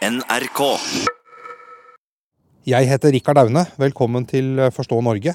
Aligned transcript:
NRK. 0.00 0.60
Jeg 2.64 2.86
heter 2.88 3.12
Rikard 3.12 3.36
Aune. 3.42 3.66
Velkommen 3.76 4.24
til 4.24 4.56
Forstå 4.72 4.96
Norge. 5.04 5.34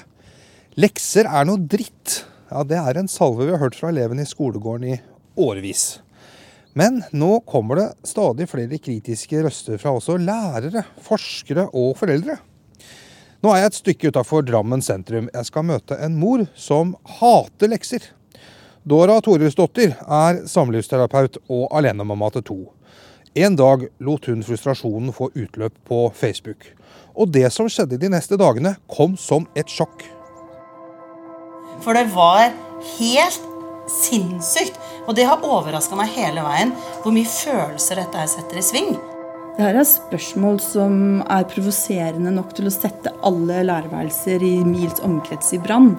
Lekser 0.74 1.28
er 1.30 1.46
noe 1.46 1.60
dritt. 1.62 2.24
Ja, 2.50 2.64
Det 2.66 2.74
er 2.74 2.98
en 2.98 3.06
salve 3.06 3.46
vi 3.46 3.52
har 3.54 3.62
hørt 3.62 3.76
fra 3.78 3.92
elevene 3.92 4.24
i 4.24 4.26
skolegården 4.26 4.88
i 4.90 4.96
årevis. 5.38 6.00
Men 6.74 7.04
nå 7.14 7.44
kommer 7.46 7.78
det 7.78 8.10
stadig 8.10 8.48
flere 8.50 8.80
kritiske 8.82 9.44
røster 9.46 9.78
fra 9.78 9.94
også 9.94 10.18
lærere, 10.18 10.82
forskere 10.98 11.68
og 11.70 11.94
foreldre. 12.00 12.34
Nå 13.46 13.52
er 13.54 13.62
jeg 13.62 13.70
et 13.70 13.78
stykke 13.78 14.10
utafor 14.10 14.42
Drammen 14.42 14.82
sentrum. 14.82 15.30
Jeg 15.30 15.46
skal 15.46 15.62
møte 15.62 15.94
en 16.02 16.18
mor 16.18 16.42
som 16.58 16.96
hater 17.20 17.70
lekser. 17.70 18.02
Dora 18.82 19.20
Thorhusdottir 19.22 19.94
er 19.94 20.42
samlivsterapeut 20.50 21.38
og 21.46 21.70
alenemamma 21.70 22.32
til 22.34 22.42
to. 22.50 22.58
En 23.36 23.56
dag 23.56 23.82
lot 24.00 24.26
hun 24.30 24.40
frustrasjonen 24.40 25.12
få 25.12 25.26
utløp 25.34 25.74
på 25.84 25.98
Facebook. 26.16 26.70
Og 27.12 27.28
det 27.28 27.50
som 27.52 27.66
skjedde 27.68 27.98
de 28.00 28.08
neste 28.08 28.38
dagene, 28.40 28.78
kom 28.88 29.12
som 29.20 29.44
et 29.52 29.68
sjokk. 29.68 30.06
For 31.84 31.92
det 31.92 32.06
var 32.14 32.54
helt 32.96 33.42
sinnssykt. 33.92 34.78
Og 35.04 35.18
det 35.18 35.26
har 35.28 35.44
overraska 35.44 35.98
meg 35.98 36.14
hele 36.14 36.40
veien 36.46 36.72
hvor 37.02 37.12
mye 37.12 37.28
følelser 37.28 38.00
dette 38.00 38.22
her 38.22 38.30
setter 38.32 38.56
i 38.56 38.64
sving. 38.64 38.96
Det 39.58 39.66
her 39.66 39.76
er 39.82 39.88
spørsmål 39.88 40.56
som 40.64 40.96
er 41.28 41.44
provoserende 41.50 42.32
nok 42.32 42.54
til 42.56 42.70
å 42.70 42.72
sette 42.72 43.12
alle 43.20 43.58
lærerværelser 43.68 44.46
i 44.48 44.54
mils 44.64 45.02
omkrets 45.04 45.52
i 45.52 45.60
brann. 45.60 45.92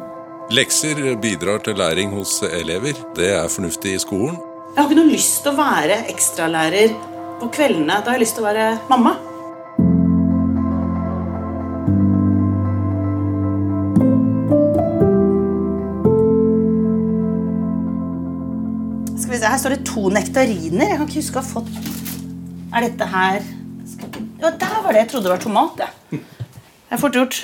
Lekser 0.50 1.04
bidrar 1.22 1.62
til 1.62 1.78
læring 1.78 2.18
hos 2.18 2.40
elever. 2.50 2.98
Det 3.14 3.30
er 3.36 3.46
fornuftig 3.46 3.94
i 3.94 4.02
skolen. 4.02 4.42
Jeg 4.74 4.82
har 4.82 4.90
ikke 4.90 5.00
noe 5.04 5.14
lyst 5.14 5.40
til 5.46 5.54
å 5.54 5.62
være 5.62 6.00
ekstralærer 6.10 6.98
på 7.42 7.50
kveldene. 7.54 8.00
Da 8.02 8.12
har 8.12 8.18
jeg 8.18 8.26
lyst 8.26 8.38
til 8.38 8.46
å 8.46 8.50
være 8.50 8.68
mamma. 8.90 9.16
Skal 19.18 19.34
vi 19.34 19.40
se, 19.42 19.50
Her 19.50 19.62
står 19.62 19.76
det 19.76 19.84
to 19.90 20.08
nektariner. 20.14 20.92
Jeg 20.92 21.00
kan 21.00 21.08
ikke 21.08 21.22
huske 21.22 21.40
å 21.40 21.44
ha 21.44 21.52
fått 21.52 21.72
Er 22.76 22.84
dette 22.84 23.06
her. 23.10 23.46
Ja, 24.38 24.52
der 24.52 24.82
var 24.84 24.92
det. 24.94 25.00
Jeg 25.06 25.10
trodde 25.14 25.30
det 25.30 25.34
var 25.34 25.42
tomat. 25.42 25.80
Det 26.12 26.94
er 26.94 27.00
fort 27.02 27.16
gjort. 27.16 27.40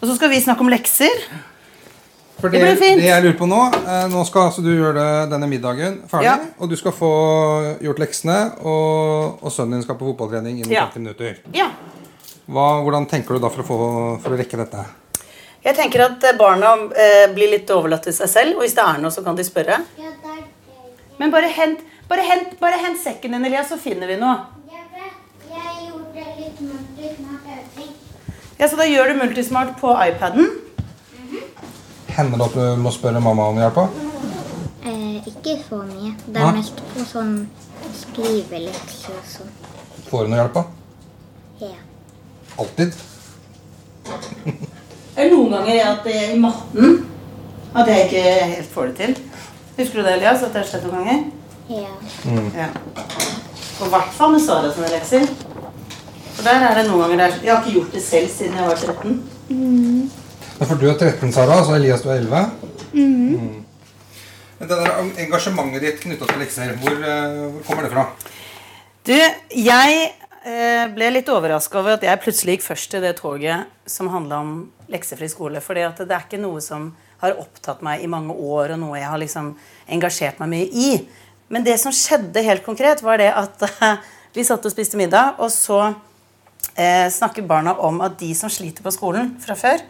Og 0.00 0.08
så 0.08 0.14
skal 0.18 0.30
vi 0.30 0.42
snakke 0.42 0.62
om 0.62 0.70
lekser. 0.70 1.24
For 2.42 2.50
Det 2.50 2.58
blir 2.58 2.74
fint. 2.80 2.98
det 2.98 3.06
jeg 3.06 3.22
lurer 3.22 3.36
på 3.38 3.46
Nå 3.46 3.58
eh, 3.70 4.06
Nå 4.10 4.24
skal 4.26 4.48
altså 4.48 4.64
du 4.64 4.72
gjøre 4.74 5.04
denne 5.30 5.46
middagen 5.46 6.00
ferdig, 6.10 6.26
Ja. 6.26 6.34
og 6.58 6.68
du 6.72 6.74
skal 6.76 6.92
få 6.96 7.10
gjort 7.84 8.00
leksene, 8.02 8.38
og, 8.66 9.38
og 9.44 9.52
sønnen 9.54 9.78
din 9.78 9.84
skal 9.86 9.94
på 10.00 10.08
fotballtrening 10.10 10.58
innen 10.58 10.74
Ja. 10.74 10.88
50 10.90 11.04
minutter. 11.04 11.38
Ja. 11.54 11.68
Hva, 12.50 12.82
hvordan 12.82 13.06
tenker 13.06 13.38
du 13.38 13.44
da 13.44 13.48
for 13.54 13.62
å, 13.62 13.66
få, 13.68 13.76
for 14.24 14.34
å 14.34 14.40
rekke 14.40 14.58
dette? 14.58 14.82
Jeg 15.62 15.76
tenker 15.78 16.02
at 16.08 16.24
eh, 16.26 16.34
barna 16.40 16.72
eh, 16.98 17.28
blir 17.34 17.52
litt 17.54 17.70
overlatt 17.70 18.02
til 18.08 18.16
seg 18.16 18.28
selv, 18.32 18.56
og 18.58 18.66
hvis 18.66 18.74
det 18.74 18.82
er 18.82 18.98
noe, 18.98 19.14
så 19.14 19.22
kan 19.22 19.38
de 19.38 19.46
spørre. 19.46 19.78
Ja, 20.02 20.10
det 20.10 20.34
det. 20.34 21.12
Men 21.22 21.30
bare 21.30 21.46
hent, 21.54 21.84
bare 22.10 22.24
hent, 22.26 22.58
bare 22.58 22.80
hent 22.82 22.98
sekken 22.98 23.36
din, 23.36 23.46
Elias, 23.46 23.70
så 23.70 23.78
finner 23.78 24.10
vi 24.10 24.18
noe. 24.18 24.40
Jeg 24.72 24.82
jeg 25.52 25.86
gjorde 25.92 26.26
litt 26.40 26.58
multismart 26.66 27.46
øving. 27.54 27.94
Ja, 28.58 28.66
Så 28.68 28.76
da 28.78 28.84
gjør 28.90 29.12
du 29.12 29.18
Multismart 29.22 29.76
på 29.80 29.94
iPaden. 29.94 30.50
Hender 32.16 32.38
det 32.38 32.46
at 32.50 32.56
du 32.58 32.82
må 32.82 32.90
spørre 32.92 33.20
mamma 33.24 33.46
om 33.48 33.58
hjelp? 33.60 33.78
Eh, 34.84 35.28
ikke 35.30 35.54
så 35.68 35.78
mye. 35.86 36.12
Det 36.26 36.36
er 36.36 36.48
er 36.48 36.56
mest 36.58 36.82
på 36.92 37.06
sånn 37.08 37.32
skrivelekser 37.96 39.16
og 39.16 39.30
sånn. 39.30 39.54
Får 40.10 40.26
du 40.26 40.32
noe 40.32 40.42
hjelp? 40.42 40.58
da? 40.58 40.64
Ja. 41.62 41.78
Alltid? 42.60 42.92
Det 45.12 45.26
er 45.26 45.28
noen 45.28 45.52
ganger 45.52 45.88
at 45.90 46.06
det, 46.08 46.20
i 46.32 46.38
matten 46.40 46.94
at 47.76 47.88
jeg 47.88 48.06
ikke 48.06 48.22
helt 48.54 48.70
får 48.72 48.86
det 48.88 48.94
til. 48.96 49.12
Husker 49.76 49.98
du 50.00 50.06
det, 50.06 50.14
Elias? 50.16 50.40
At 50.46 50.54
det 50.54 50.62
har 50.62 50.70
skjedd 50.70 50.86
noen 50.88 51.02
ganger? 51.02 51.18
Ja. 51.68 51.92
Ja. 52.56 52.68
Og 53.80 53.86
i 53.86 53.90
hvert 53.92 54.16
fall 54.16 54.32
med 54.32 54.40
Sara 54.40 54.72
sine 54.72 54.88
lekser. 54.92 55.28
For 56.32 56.48
der 56.48 56.64
er 56.64 56.80
det 56.80 56.86
noen 56.88 57.04
ganger 57.04 57.26
der 57.26 57.36
Jeg 57.44 57.52
har 57.52 57.60
ikke 57.60 57.76
gjort 57.76 57.92
det 57.92 58.02
selv 58.04 58.32
siden 58.32 58.56
jeg 58.56 58.68
var 58.70 58.80
13. 58.80 59.22
Ja, 60.62 60.66
For 60.70 60.78
du 60.78 60.84
er 60.86 60.94
13, 60.94 61.32
Sara, 61.34 61.56
så 61.66 61.72
Elias 61.74 62.04
du 62.04 62.10
er 62.12 62.20
11? 62.20 62.40
Mm. 62.94 63.64
Det 64.60 64.68
der 64.70 64.92
engasjementet 65.24 65.82
ditt 65.82 65.96
knytta 66.04 66.28
til 66.28 66.38
lekser, 66.38 66.76
hvor, 66.78 67.00
eh, 67.02 67.32
hvor 67.56 67.64
kommer 67.66 67.82
det 67.82 67.90
fra? 67.90 68.04
Du, 69.02 69.16
jeg 69.58 69.96
eh, 70.06 70.84
ble 70.94 71.08
litt 71.16 71.32
overraska 71.34 71.80
over 71.80 71.96
at 71.96 72.06
jeg 72.06 72.20
plutselig 72.22 72.54
gikk 72.54 72.66
først 72.68 72.92
til 72.94 73.02
det 73.02 73.16
toget 73.18 73.72
som 73.90 74.12
handla 74.12 74.38
om 74.38 74.52
leksefri 74.92 75.26
skole. 75.32 75.58
For 75.64 75.74
det 75.74 75.88
er 76.06 76.28
ikke 76.28 76.38
noe 76.38 76.62
som 76.62 76.92
har 77.24 77.34
opptatt 77.42 77.82
meg 77.82 78.04
i 78.04 78.12
mange 78.12 78.30
år, 78.30 78.76
og 78.76 78.80
noe 78.84 79.00
jeg 79.00 79.10
har 79.10 79.18
liksom 79.18 79.48
engasjert 79.98 80.38
meg 80.44 80.52
mye 80.52 80.68
i. 80.70 80.92
Men 81.50 81.66
det 81.66 81.74
som 81.82 81.90
skjedde 81.90 82.46
helt 82.46 82.62
konkret, 82.62 83.02
var 83.02 83.18
det 83.18 83.32
at 83.34 83.66
eh, 83.66 83.98
vi 84.38 84.46
satt 84.46 84.62
og 84.62 84.76
spiste 84.76 85.00
middag, 85.00 85.42
og 85.42 85.50
så 85.50 85.88
eh, 86.76 87.10
snakker 87.10 87.50
barna 87.50 87.74
om 87.82 87.98
at 88.06 88.14
de 88.22 88.30
som 88.38 88.46
sliter 88.60 88.86
på 88.86 88.94
skolen 88.94 89.34
fra 89.42 89.58
før 89.58 89.82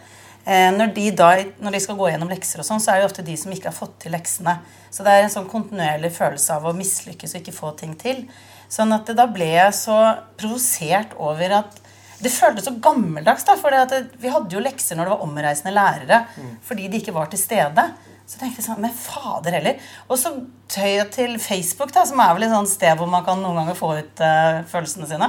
når, 0.45 0.89
de 0.97 1.05
da, 1.15 1.29
når 1.63 1.77
de 1.77 1.81
skal 1.85 1.99
gå 1.99 2.09
gjennom 2.11 2.31
lekser, 2.33 2.63
og 2.63 2.67
sånn, 2.67 2.81
så 2.83 2.93
er 2.93 3.01
det 3.01 3.11
ofte 3.11 3.23
de 3.27 3.37
som 3.39 3.53
ikke 3.55 3.71
har 3.71 3.77
fått 3.77 4.01
til 4.03 4.15
leksene. 4.15 4.57
Så 4.91 5.05
det 5.07 5.13
er 5.15 5.27
en 5.27 5.33
sånn 5.33 5.51
kontinuerlig 5.51 6.11
følelse 6.17 6.57
av 6.57 6.67
å 6.67 6.75
mislykkes 6.75 7.37
og 7.37 7.43
ikke 7.43 7.55
få 7.55 7.71
ting 7.79 7.95
til. 8.01 8.25
Sånn 8.73 8.91
at 8.97 9.11
da 9.15 9.29
ble 9.31 9.53
jeg 9.53 9.77
så 9.77 9.99
provosert 10.41 11.15
over 11.21 11.59
at 11.61 11.79
det 12.23 12.31
føltes 12.31 12.67
så 12.69 12.75
gammeldags. 12.83 13.45
da, 13.45 13.57
for 13.59 13.75
Vi 14.19 14.31
hadde 14.31 14.55
jo 14.55 14.63
lekser 14.63 14.97
når 14.97 15.07
det 15.07 15.15
var 15.15 15.27
omreisende 15.27 15.75
lærere 15.75 16.25
fordi 16.63 16.89
de 16.89 17.01
ikke 17.03 17.15
var 17.15 17.31
til 17.31 17.41
stede. 17.41 17.87
Så 18.27 18.39
tenkte 18.39 18.63
jeg 18.63 18.67
sånn, 18.69 18.81
men 18.81 18.95
fader 18.95 19.59
heller. 19.59 19.81
Og 20.09 20.17
så 20.21 20.31
tøy 20.71 20.95
jeg 20.95 21.09
til 21.13 21.35
Facebook, 21.43 21.93
da, 21.93 22.05
som 22.09 22.21
er 22.23 22.33
vel 22.37 22.47
et 22.47 22.55
sånt 22.55 22.71
sted 22.71 22.97
hvor 22.97 23.11
man 23.11 23.27
kan 23.27 23.43
noen 23.43 23.59
ganger 23.61 23.77
få 23.77 23.91
ut 23.99 24.23
uh, 24.23 24.63
følelsene 24.71 25.09
sine. 25.11 25.29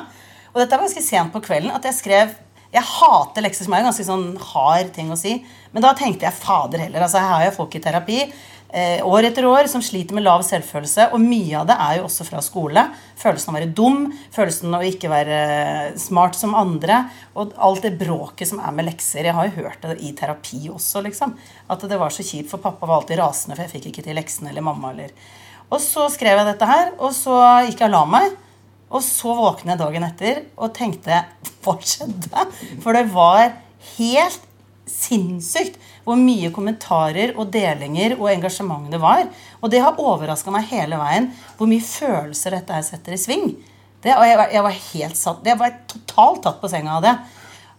Og 0.53 0.62
dette 0.62 0.78
var 0.78 0.85
ganske 0.85 1.03
sent 1.03 1.34
på 1.34 1.41
kvelden 1.44 1.73
at 1.73 1.88
jeg 1.90 1.97
skrev 1.97 2.35
Jeg 2.73 2.89
hater 2.89 3.45
lekser, 3.45 3.67
som 3.67 3.75
er 3.75 3.84
en 3.84 3.91
ganske 3.91 4.07
sånn 4.07 4.25
hard 4.53 4.89
ting 4.95 5.11
å 5.13 5.19
si. 5.19 5.38
Men 5.73 5.85
da 5.85 5.94
tenkte 5.97 6.25
jeg 6.25 6.39
fader 6.39 6.81
heller. 6.81 7.06
altså 7.06 7.22
Her 7.22 7.35
har 7.35 7.45
jeg 7.45 7.56
folk 7.57 7.75
i 7.78 7.81
terapi 7.84 8.19
eh, 8.73 9.06
år 9.06 9.28
etter 9.29 9.45
år 9.45 9.69
som 9.69 9.84
sliter 9.85 10.17
med 10.17 10.25
lav 10.25 10.41
selvfølelse. 10.45 11.11
Og 11.13 11.22
mye 11.22 11.59
av 11.59 11.67
det 11.69 11.78
er 11.85 12.00
jo 12.00 12.07
også 12.07 12.25
fra 12.28 12.41
skole. 12.45 12.85
Følelsen 13.19 13.51
av 13.51 13.53
å 13.53 13.59
være 13.59 13.75
dum, 13.78 14.00
følelsen 14.34 14.73
av 14.73 14.84
å 14.84 14.89
ikke 14.89 15.11
være 15.11 15.39
smart 16.01 16.38
som 16.39 16.56
andre. 16.57 17.03
Og 17.38 17.53
alt 17.69 17.85
det 17.85 17.94
bråket 18.01 18.50
som 18.50 18.61
er 18.63 18.73
med 18.75 18.90
lekser. 18.90 19.29
Jeg 19.29 19.38
har 19.38 19.50
jo 19.50 19.57
hørt 19.61 19.85
det 19.85 20.00
i 20.01 20.13
terapi 20.17 20.66
også, 20.73 21.03
liksom. 21.05 21.38
At 21.73 21.85
det 21.90 22.01
var 22.01 22.13
så 22.13 22.25
kjipt, 22.25 22.50
for 22.51 22.63
pappa 22.63 22.90
var 22.90 23.01
alltid 23.01 23.22
rasende, 23.22 23.57
for 23.57 23.67
jeg 23.67 23.75
fikk 23.78 23.91
ikke 23.91 24.07
til 24.09 24.17
leksene, 24.17 24.50
eller 24.50 24.66
mamma, 24.66 24.95
eller 24.95 25.13
Og 25.69 25.79
så 25.81 26.09
skrev 26.11 26.38
jeg 26.38 26.50
dette 26.50 26.67
her, 26.69 26.91
og 27.00 27.13
så 27.17 27.38
gikk 27.67 27.85
jeg 27.85 27.90
og 27.90 27.95
la 27.95 28.03
meg. 28.17 28.34
Og 28.94 29.02
så 29.06 29.34
våknet 29.38 29.74
jeg 29.74 29.81
dagen 29.81 30.06
etter 30.08 30.42
og 30.62 30.74
tenkte 30.78 31.24
Hva 31.66 31.74
skjedde? 31.81 32.48
For 32.84 32.94
det 32.98 33.08
var 33.14 33.54
helt 33.98 34.44
sinnssykt 34.90 35.78
hvor 36.04 36.18
mye 36.20 36.50
kommentarer 36.54 37.32
og 37.40 37.48
delinger 37.53 38.18
og 38.20 38.28
engasjement 38.34 38.90
det 38.92 39.00
var. 39.02 39.24
Og 39.64 39.72
det 39.72 39.80
har 39.84 40.00
overraska 40.02 40.52
meg 40.53 40.68
hele 40.74 41.00
veien 41.00 41.30
hvor 41.58 41.70
mye 41.72 41.84
følelser 41.86 42.58
dette 42.58 42.76
her 42.76 42.84
setter 42.86 43.16
i 43.16 43.22
sving. 43.22 43.53
Det, 44.03 44.12
og 44.18 44.26
jeg, 44.28 44.36
var- 44.42 44.52
jeg 44.52 44.66
var 44.66 44.76
helt 44.90 45.16
satt, 45.20 45.46
jeg 45.48 45.59
var 45.62 45.78
totalt 45.88 46.42
tatt 46.44 46.59
på 46.59 46.70
senga 46.74 46.98
av 46.98 47.06
det. 47.06 47.14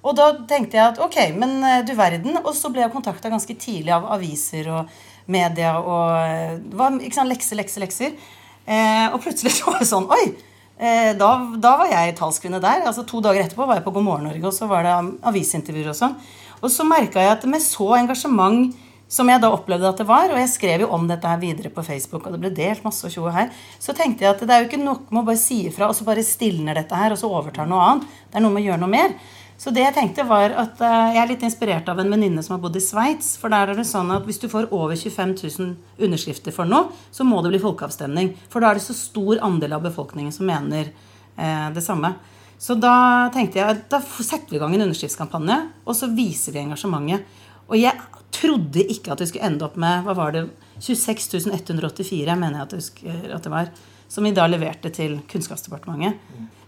Og 0.05 0.17
da 0.17 0.31
tenkte 0.49 0.77
jeg 0.79 0.85
at 0.95 0.99
ok, 1.05 1.19
men 1.37 1.53
eh, 1.65 1.83
du 1.85 1.93
verden. 1.97 2.39
Og 2.43 2.53
så 2.57 2.69
ble 2.73 2.83
jeg 2.85 2.93
kontakta 2.93 3.31
ganske 3.33 3.55
tidlig 3.61 3.93
av 3.93 4.09
aviser 4.17 4.67
og 4.73 4.91
media 5.33 5.75
og 5.81 6.11
eh, 6.25 6.57
det 6.65 6.77
var 6.81 6.97
sant, 7.13 7.29
lekser, 7.31 7.57
lekser, 7.61 7.85
lekser. 7.85 8.17
Eh, 8.65 9.07
og 9.13 9.21
plutselig 9.25 9.53
så 9.59 9.69
var 9.71 9.81
det 9.85 9.89
sånn 9.93 10.09
Oi! 10.13 10.27
Eh, 10.75 11.13
da, 11.15 11.29
da 11.63 11.75
var 11.79 11.91
jeg 11.93 12.17
talskvinne 12.19 12.59
der. 12.63 12.83
altså 12.89 13.05
To 13.07 13.21
dager 13.23 13.45
etterpå 13.45 13.67
var 13.67 13.79
jeg 13.79 13.87
på 13.87 13.93
God 13.95 14.07
morgen 14.07 14.27
Norge, 14.29 14.47
og 14.49 14.57
så 14.57 14.67
var 14.71 14.87
det 14.87 14.95
avisintervjuer 15.31 15.93
og 15.93 15.99
sånn. 15.99 16.17
Og 16.65 16.73
så 16.73 16.87
merka 16.89 17.23
jeg 17.23 17.37
at 17.37 17.47
med 17.51 17.63
så 17.63 17.93
engasjement 17.99 18.75
som 19.15 19.29
jeg 19.29 19.43
da 19.43 19.51
opplevde 19.53 19.87
at 19.87 20.01
det 20.01 20.07
var, 20.09 20.33
og 20.33 20.41
jeg 20.41 20.51
skrev 20.51 20.83
jo 20.83 20.91
om 20.97 21.05
dette 21.07 21.29
her 21.29 21.39
videre 21.39 21.71
på 21.71 21.85
Facebook, 21.87 22.25
og 22.27 22.35
det 22.35 22.41
ble 22.43 22.51
delt 22.57 22.83
masse 22.87 23.05
og 23.07 23.13
tjo 23.13 23.29
her, 23.31 23.53
så 23.79 23.95
tenkte 23.95 24.25
jeg 24.25 24.33
at 24.33 24.43
det 24.43 24.51
er 24.51 24.65
jo 24.65 24.71
ikke 24.71 24.81
nok 24.81 25.13
med 25.13 25.21
å 25.21 25.29
bare 25.29 25.39
si 25.39 25.61
ifra, 25.69 25.91
og 25.91 25.95
så 25.95 26.07
bare 26.09 26.25
stilner 26.27 26.81
dette 26.81 26.99
her, 26.99 27.15
og 27.15 27.21
så 27.21 27.31
overtar 27.31 27.69
noe 27.71 27.85
annet. 27.85 28.09
Det 28.33 28.41
er 28.41 28.47
noe 28.47 28.57
med 28.57 28.65
å 28.65 28.67
gjøre 28.71 28.83
noe 28.83 28.95
mer. 28.97 29.15
Så 29.65 29.73
det 29.73 29.81
jeg 29.81 29.95
tenkte 29.97 30.27
var 30.29 30.53
at 30.61 30.81
eh, 30.85 31.15
Jeg 31.15 31.21
er 31.23 31.31
litt 31.31 31.45
inspirert 31.47 31.87
av 31.89 32.01
en 32.03 32.11
venninne 32.13 32.43
som 32.45 32.59
har 32.59 32.61
bodd 32.61 32.75
i 32.77 32.83
Sveits. 32.85 33.31
For 33.41 33.53
der 33.53 33.73
er 33.73 33.79
det 33.79 33.87
sånn 33.89 34.11
at 34.13 34.27
hvis 34.29 34.43
du 34.43 34.45
får 34.53 34.69
over 34.69 34.93
25 34.93 35.33
000 35.41 36.05
underskrifter 36.05 36.53
for 36.53 36.69
noe, 36.69 36.91
så 37.09 37.25
må 37.25 37.41
det 37.41 37.55
bli 37.55 37.63
folkeavstemning. 37.63 38.35
For 38.53 38.61
da 38.61 38.71
er 38.71 38.81
det 38.81 38.85
så 38.85 38.97
stor 38.99 39.41
andel 39.47 39.79
av 39.79 39.87
befolkningen 39.87 40.35
som 40.37 40.51
mener 40.51 40.91
eh, 40.91 41.71
det 41.73 41.85
samme. 41.87 42.13
Så 42.61 42.77
da 42.77 43.31
tenkte 43.33 43.63
jeg 43.63 43.81
da 43.89 44.03
setter 44.05 44.53
vi 44.53 44.61
i 44.61 44.61
gang 44.61 44.77
en 44.77 44.85
underskriftskampanje, 44.85 45.57
og 45.89 45.97
så 45.97 46.11
viser 46.13 46.53
vi 46.53 46.61
engasjementet. 46.67 47.41
Og 47.65 47.81
jeg 47.81 47.97
trodde 48.37 48.85
ikke 48.93 49.15
at 49.15 49.25
vi 49.25 49.31
skulle 49.31 49.49
ende 49.49 49.65
opp 49.65 49.81
med 49.81 50.05
hva 50.05 50.19
var 50.19 50.37
det, 50.37 50.45
26 50.85 51.49
184, 51.55 52.37
mener 52.37 52.67
jeg 52.67 53.33
at 53.33 53.45
det 53.47 53.53
var, 53.53 53.73
som 54.15 54.27
vi 54.27 54.35
da 54.35 54.47
leverte 54.47 54.93
til 54.95 55.19
Kunnskapsdepartementet. 55.31 56.21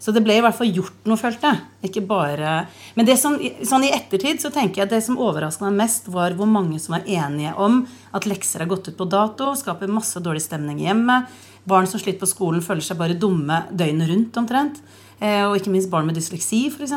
Så 0.02 0.12
det 0.12 0.20
ble 0.26 0.36
i 0.36 0.42
hvert 0.44 0.56
fall 0.58 0.68
gjort 0.74 1.06
noe, 1.08 1.18
følte 1.18 1.48
jeg. 1.48 1.60
Ikke 1.88 2.02
bare 2.04 2.66
Men 2.98 3.06
det 3.08 3.16
som, 3.20 3.38
sånn 3.38 3.86
i 3.86 3.92
ettertid 3.94 4.42
så 4.42 4.50
tenker 4.52 4.82
jeg 4.82 4.88
at 4.88 4.92
det 4.92 5.02
som 5.06 5.18
overraska 5.22 5.64
meg 5.68 5.78
mest, 5.84 6.10
var 6.12 6.36
hvor 6.36 6.50
mange 6.50 6.80
som 6.82 6.98
var 6.98 7.08
enige 7.08 7.54
om 7.56 7.80
at 8.14 8.28
lekser 8.28 8.64
har 8.64 8.70
gått 8.70 8.90
ut 8.90 8.98
på 8.98 9.08
dato, 9.08 9.54
skaper 9.56 9.92
masse 9.92 10.20
dårlig 10.22 10.44
stemning 10.44 10.82
i 10.82 10.88
hjemmet. 10.90 11.32
Barn 11.66 11.88
som 11.90 12.02
sliter 12.02 12.22
på 12.22 12.30
skolen, 12.30 12.62
føler 12.62 12.84
seg 12.84 13.00
bare 13.00 13.18
dumme 13.18 13.64
døgnet 13.72 14.10
rundt 14.12 14.38
omtrent. 14.42 14.82
Eh, 15.16 15.42
og 15.46 15.56
ikke 15.56 15.72
minst 15.72 15.90
barn 15.90 16.06
med 16.06 16.18
dysleksi, 16.18 16.66
f.eks. 16.68 16.92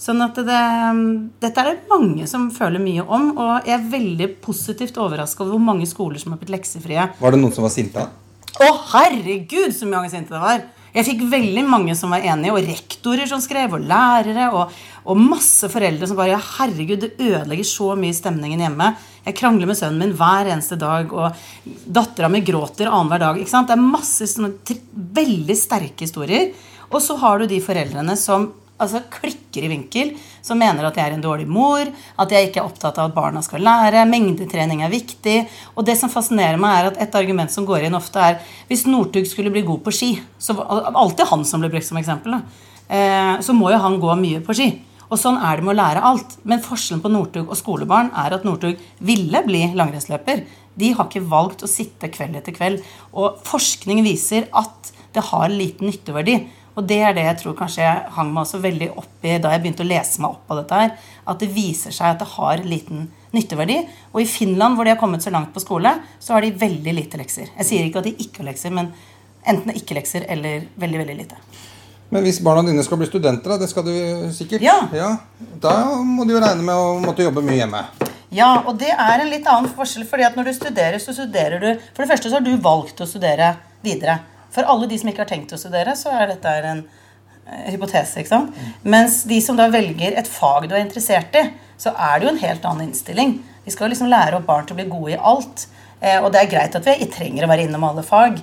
Sånn 0.00 0.22
at 0.24 0.38
det, 0.38 0.62
dette 1.42 1.60
er 1.60 1.74
det 1.74 1.90
mange 1.90 2.24
som 2.30 2.46
føler 2.54 2.80
mye 2.80 3.04
om. 3.04 3.32
Og 3.34 3.68
jeg 3.68 3.76
er 3.76 3.90
veldig 3.92 4.32
positivt 4.44 5.00
overraska 5.02 5.44
over 5.44 5.58
hvor 5.58 5.66
mange 5.72 5.88
skoler 5.90 6.22
som 6.22 6.32
har 6.32 6.40
blitt 6.40 6.54
leksefrie. 6.54 7.10
Var 7.20 7.34
det 7.34 7.40
noen 7.42 7.52
som 7.56 7.66
var 7.66 7.74
sinte? 7.74 8.06
Å, 8.58 8.68
herregud, 8.94 9.72
så 9.76 9.88
mange 9.88 10.10
sinte 10.12 10.34
det 10.34 10.42
var! 10.42 10.68
Jeg 10.90 11.06
fikk 11.06 11.20
veldig 11.30 11.62
mange 11.70 11.94
som 11.94 12.10
var 12.10 12.24
enige, 12.26 12.50
og 12.50 12.66
rektorer 12.66 13.28
som 13.30 13.38
skrev, 13.42 13.76
og 13.76 13.84
lærere, 13.86 14.48
og, 14.50 14.72
og 15.06 15.20
masse 15.22 15.68
foreldre 15.70 16.08
som 16.10 16.18
bare 16.18 16.32
ja, 16.32 16.40
herregud, 16.58 17.04
det 17.04 17.12
ødelegger 17.14 17.68
så 17.68 17.92
mye 17.98 18.16
stemningen 18.16 18.64
hjemme. 18.64 18.88
Jeg 19.22 19.36
krangler 19.38 19.70
med 19.70 19.78
sønnen 19.78 20.02
min 20.02 20.16
hver 20.18 20.50
eneste 20.50 20.78
dag, 20.80 21.12
og 21.14 21.38
dattera 21.86 22.30
mi 22.32 22.42
gråter 22.42 22.90
annenhver 22.90 23.22
dag. 23.22 23.38
ikke 23.38 23.52
sant? 23.52 23.70
Det 23.70 23.78
er 23.78 23.84
masse 23.86 24.26
sånne 24.32 24.80
veldig 25.20 25.58
sterke 25.58 26.08
historier. 26.08 26.50
Og 26.90 26.98
så 27.04 27.14
har 27.22 27.38
du 27.38 27.46
de 27.46 27.60
foreldrene 27.62 28.16
som 28.18 28.50
altså 28.80 29.02
klikker 29.12 29.66
i 29.66 29.70
vinkel, 29.70 30.12
som 30.42 30.58
mener 30.60 30.86
at 30.88 30.96
jeg 30.98 31.10
er 31.10 31.16
en 31.16 31.24
dårlig 31.24 31.46
mor, 31.50 31.88
at 32.20 32.32
jeg 32.32 32.48
ikke 32.48 32.62
er 32.62 32.68
opptatt 32.68 32.98
av 32.98 33.10
at 33.10 33.16
barna 33.16 33.42
skal 33.44 33.64
lære, 33.66 34.06
mengdetrening 34.08 34.84
er 34.86 34.92
viktig. 34.92 35.36
Og 35.76 35.86
det 35.86 35.98
som 36.00 36.12
fascinerer 36.12 36.60
meg, 36.60 36.78
er 36.78 36.90
at 36.90 37.00
et 37.04 37.18
argument 37.20 37.52
som 37.52 37.68
går 37.68 37.86
inn 37.88 37.98
ofte, 37.98 38.20
er 38.20 38.40
hvis 38.70 38.86
Northug 38.88 39.28
skulle 39.28 39.52
bli 39.52 39.66
god 39.66 39.84
på 39.84 39.94
ski 39.94 40.10
så 40.40 40.56
Alltid 40.60 41.28
han 41.30 41.42
som 41.46 41.62
blir 41.62 41.72
brukt 41.72 41.86
som 41.86 41.98
eksempel. 42.00 42.38
Eh, 42.88 43.34
så 43.44 43.54
må 43.56 43.70
jo 43.72 43.80
han 43.80 43.98
gå 44.02 44.14
mye 44.18 44.40
på 44.44 44.56
ski. 44.56 44.70
Og 45.10 45.18
sånn 45.18 45.40
er 45.42 45.58
det 45.58 45.66
med 45.66 45.74
å 45.74 45.80
lære 45.80 46.04
alt. 46.06 46.36
Men 46.46 46.62
forskjellen 46.62 47.02
på 47.02 47.10
Northug 47.12 47.50
og 47.50 47.58
skolebarn 47.58 48.12
er 48.18 48.36
at 48.36 48.46
Northug 48.46 48.80
ville 49.02 49.42
bli 49.46 49.64
langrennsløper. 49.78 50.44
De 50.80 50.92
har 50.94 51.08
ikke 51.08 51.26
valgt 51.32 51.64
å 51.66 51.70
sitte 51.70 52.10
kveld 52.14 52.38
etter 52.38 52.54
kveld. 52.56 52.84
Og 53.12 53.40
forskning 53.46 54.04
viser 54.06 54.46
at 54.56 54.92
det 55.14 55.26
har 55.32 55.50
liten 55.50 55.90
nytteverdi. 55.90 56.36
Og 56.80 56.86
det 56.88 57.00
er 57.04 57.12
det 57.16 57.26
jeg 57.26 57.38
tror 57.42 57.56
kanskje 57.58 57.84
jeg 57.84 58.12
hang 58.16 58.30
meg 58.32 58.46
også 58.46 58.62
veldig 58.62 58.90
opp 59.02 59.26
i 59.28 59.36
da 59.42 59.52
jeg 59.52 59.60
begynte 59.60 59.84
å 59.84 59.88
lese 59.90 60.22
meg 60.22 60.32
opp 60.32 60.46
på 60.48 60.56
dette 60.56 60.78
her. 60.80 60.94
At 61.28 61.42
det 61.42 61.50
viser 61.52 61.92
seg 61.92 62.14
at 62.14 62.22
det 62.22 62.28
har 62.38 62.62
liten 62.64 63.10
nytteverdi. 63.36 63.76
Og 64.14 64.22
i 64.22 64.28
Finland, 64.28 64.78
hvor 64.78 64.88
de 64.88 64.94
har 64.94 65.00
kommet 65.00 65.24
så 65.24 65.32
langt 65.34 65.52
på 65.52 65.62
skole, 65.62 65.92
så 66.18 66.36
har 66.36 66.46
de 66.46 66.54
veldig 66.56 66.94
lite 66.96 67.20
lekser. 67.20 67.52
Jeg 67.58 67.68
sier 67.68 67.84
ikke 67.84 68.00
at 68.00 68.08
de 68.08 68.16
ikke 68.16 68.40
har 68.40 68.48
lekser, 68.48 68.72
men 68.74 68.88
enten 69.44 69.76
ikke 69.76 69.98
lekser 69.98 70.24
eller 70.32 70.64
veldig, 70.80 71.02
veldig 71.04 71.18
lite. 71.20 71.40
Men 72.10 72.24
hvis 72.26 72.40
barna 72.42 72.64
dine 72.66 72.82
skal 72.82 72.98
bli 72.98 73.06
studenter, 73.06 73.54
det 73.60 73.68
skal 73.70 73.86
du 73.86 73.94
sikkert? 74.34 74.64
Ja. 74.64 74.80
ja. 74.96 75.12
Da 75.62 75.76
må 76.02 76.24
du 76.26 76.34
jo 76.34 76.40
regne 76.42 76.64
med 76.64 76.74
å 76.74 76.96
måtte 77.04 77.22
jobbe 77.22 77.44
mye 77.44 77.60
hjemme. 77.60 77.84
Ja, 78.34 78.50
og 78.64 78.76
det 78.80 78.90
er 78.94 79.20
en 79.20 79.30
litt 79.30 79.46
annen 79.50 79.70
forskjell. 79.74 80.06
fordi 80.08 80.26
at 80.26 80.36
når 80.38 80.50
du 80.50 80.56
studerer, 80.56 80.98
så 81.02 81.14
studerer 81.14 81.62
du 81.62 81.70
For 81.94 82.02
det 82.02 82.10
første 82.12 82.30
så 82.30 82.38
har 82.38 82.46
du 82.46 82.54
valgt 82.62 83.02
å 83.02 83.08
studere 83.08 83.52
videre. 83.84 84.20
For 84.54 84.66
alle 84.66 84.88
de 84.90 84.98
som 84.98 85.10
ikke 85.10 85.24
har 85.24 85.30
tenkt 85.30 85.54
å 85.54 85.60
studere, 85.60 85.94
så 85.98 86.12
er 86.14 86.32
dette 86.32 86.54
en 86.72 86.82
eh, 86.84 87.70
hypotese. 87.72 88.20
ikke 88.20 88.32
sant? 88.32 88.56
Mens 88.82 89.22
de 89.30 89.40
som 89.44 89.58
da 89.58 89.70
velger 89.72 90.16
et 90.18 90.30
fag 90.30 90.68
du 90.68 90.74
er 90.74 90.84
interessert 90.84 91.36
i, 91.38 91.46
så 91.80 91.94
er 91.94 92.18
det 92.18 92.26
jo 92.26 92.32
en 92.34 92.42
helt 92.42 92.66
annen 92.68 92.90
innstilling. 92.90 93.38
Vi 93.64 93.74
skal 93.74 93.92
liksom 93.92 94.10
lære 94.10 94.38
opp 94.38 94.48
barn 94.48 94.66
til 94.66 94.76
å 94.76 94.80
bli 94.80 94.88
gode 94.90 95.14
i 95.14 95.20
alt. 95.32 95.66
Eh, 96.00 96.18
og 96.20 96.30
det 96.32 96.42
er 96.42 96.54
greit 96.54 96.76
at 96.76 96.86
vi 96.86 97.10
trenger 97.12 97.46
å 97.46 97.50
være 97.50 97.68
innom 97.68 97.86
alle 97.88 98.04
fag. 98.06 98.40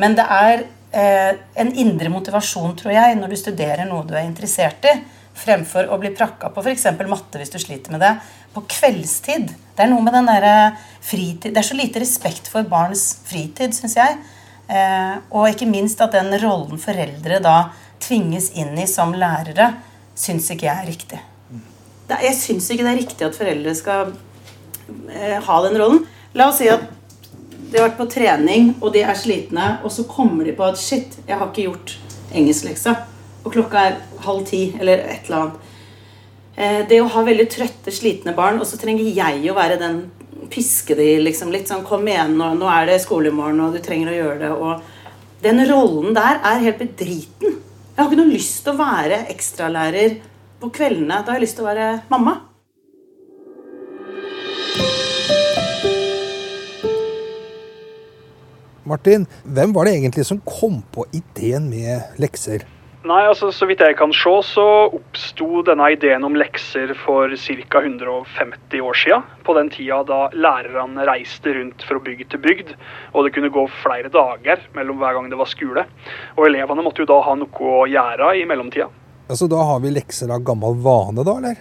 Men 0.00 0.16
det 0.18 0.24
er 0.24 0.64
eh, 0.96 1.32
en 1.60 1.72
indre 1.78 2.12
motivasjon, 2.12 2.76
tror 2.78 2.94
jeg, 2.94 3.18
når 3.18 3.32
du 3.32 3.40
studerer 3.40 3.84
noe 3.88 4.06
du 4.08 4.14
er 4.16 4.26
interessert 4.26 4.88
i, 4.88 4.96
fremfor 5.32 5.88
å 5.88 5.96
bli 6.00 6.10
prakka 6.12 6.50
på 6.52 6.60
f.eks. 6.60 6.90
matte 7.08 7.40
hvis 7.40 7.52
du 7.52 7.58
sliter 7.60 7.94
med 7.94 8.02
det, 8.04 8.12
på 8.52 8.64
kveldstid. 8.68 9.52
Det 9.72 9.84
er 9.84 9.88
noe 9.88 10.04
med 10.04 10.12
den 10.12 10.28
der 10.28 10.76
fritid 11.00 11.54
Det 11.54 11.62
er 11.62 11.66
så 11.66 11.76
lite 11.78 12.02
respekt 12.02 12.50
for 12.52 12.68
barns 12.68 13.06
fritid, 13.24 13.72
syns 13.76 13.96
jeg. 13.96 14.18
Eh, 14.72 15.16
og 15.36 15.50
ikke 15.50 15.68
minst 15.68 16.00
at 16.00 16.14
den 16.16 16.32
rollen 16.40 16.80
foreldre 16.80 17.42
da 17.44 17.56
tvinges 18.02 18.50
inn 18.58 18.72
i 18.80 18.86
som 18.88 19.12
lærere, 19.12 19.68
syns 20.16 20.48
ikke 20.52 20.68
jeg 20.68 20.76
er 20.78 20.88
riktig. 20.88 21.20
Jeg 22.12 22.36
syns 22.36 22.68
ikke 22.70 22.84
det 22.84 22.92
er 22.92 23.00
riktig 23.00 23.26
at 23.26 23.36
foreldre 23.36 23.74
skal 23.76 24.12
eh, 25.12 25.38
ha 25.44 25.58
den 25.66 25.78
rollen. 25.80 26.02
La 26.36 26.48
oss 26.48 26.60
si 26.62 26.70
at 26.72 26.88
de 27.72 27.78
har 27.78 27.88
vært 27.88 28.00
på 28.00 28.08
trening, 28.12 28.74
og 28.80 28.92
de 28.96 29.04
er 29.04 29.16
slitne, 29.16 29.78
og 29.84 29.92
så 29.92 30.04
kommer 30.08 30.44
de 30.48 30.56
på 30.56 30.64
at 30.66 30.80
shit, 30.80 31.18
jeg 31.28 31.38
har 31.40 31.48
ikke 31.48 31.68
gjort 31.68 31.94
engelskleksa. 32.32 32.96
Og 33.42 33.54
klokka 33.54 33.84
er 33.88 34.00
halv 34.24 34.44
ti, 34.48 34.66
eller 34.78 35.04
et 35.04 35.28
eller 35.28 35.38
annet. 35.38 35.70
Eh, 36.52 36.80
det 36.88 37.00
å 37.00 37.10
ha 37.12 37.24
veldig 37.24 37.48
trøtte, 37.52 37.94
slitne 37.94 38.36
barn, 38.36 38.60
og 38.60 38.68
så 38.68 38.80
trenger 38.80 39.08
jeg 39.08 39.40
å 39.48 39.56
være 39.56 39.80
den 39.80 40.02
piske 40.50 40.96
de 40.98 41.08
liksom 41.22 41.52
litt 41.54 41.70
sånn 41.70 41.84
Kom 41.86 42.06
igjen, 42.08 42.34
nå, 42.38 42.52
nå 42.58 42.68
er 42.70 42.88
det 42.88 43.00
skole 43.04 43.30
i 43.30 43.34
morgen, 43.34 43.60
og 43.64 43.76
du 43.76 43.82
trenger 43.84 44.12
å 44.12 44.16
gjøre 44.16 44.38
det. 44.42 44.50
Og 44.52 45.42
den 45.44 45.62
rollen 45.70 46.16
der 46.16 46.40
er 46.40 46.62
helt 46.64 46.80
bedriten. 46.82 47.58
Jeg 47.92 47.98
har 48.00 48.08
ikke 48.08 48.20
noe 48.22 48.32
lyst 48.32 48.62
til 48.64 48.72
å 48.72 48.80
være 48.80 49.24
ekstralærer 49.32 50.16
på 50.62 50.70
kveldene. 50.72 51.20
Da 51.20 51.32
har 51.32 51.40
jeg 51.40 51.46
lyst 51.46 51.58
til 51.58 51.66
å 51.66 51.70
være 51.70 51.90
mamma. 52.12 52.38
Martin, 58.88 59.28
hvem 59.44 59.72
var 59.72 59.86
det 59.86 59.96
egentlig 59.96 60.24
som 60.28 60.40
kom 60.44 60.80
på 60.92 61.06
ideen 61.14 61.68
med 61.70 62.18
lekser? 62.20 62.64
Nei, 63.02 63.24
altså 63.26 63.48
Så 63.50 63.66
vidt 63.66 63.80
jeg 63.82 63.96
kan 63.98 64.12
se, 64.14 64.32
så 64.46 64.64
oppsto 64.94 65.64
denne 65.66 65.88
ideen 65.90 66.22
om 66.22 66.36
lekser 66.38 66.92
for 67.00 67.32
ca. 67.34 67.80
150 67.82 68.78
år 68.78 68.98
siden. 69.00 69.24
På 69.42 69.56
den 69.58 69.72
tida 69.74 70.04
da 70.06 70.28
lærerne 70.30 71.06
reiste 71.08 71.56
rundt 71.56 71.82
fra 71.82 71.98
bygd 71.98 72.30
til 72.30 72.42
bygd, 72.44 72.70
og 73.10 73.26
det 73.26 73.32
kunne 73.34 73.50
gå 73.50 73.66
flere 73.82 74.12
dager 74.12 74.62
mellom 74.76 75.02
hver 75.02 75.18
gang 75.18 75.26
det 75.32 75.40
var 75.40 75.50
skole. 75.50 75.84
Og 76.36 76.46
elevene 76.46 76.86
måtte 76.86 77.02
jo 77.02 77.10
da 77.10 77.18
ha 77.26 77.34
noe 77.34 77.74
å 77.74 77.82
gjøre 77.90 78.36
i 78.38 78.46
mellomtida. 78.46 78.86
Altså, 79.26 79.50
Da 79.50 79.66
har 79.66 79.82
vi 79.82 79.90
lekser 79.90 80.30
av 80.30 80.46
gammel 80.46 80.78
vane, 80.86 81.26
da, 81.26 81.36
eller? 81.42 81.58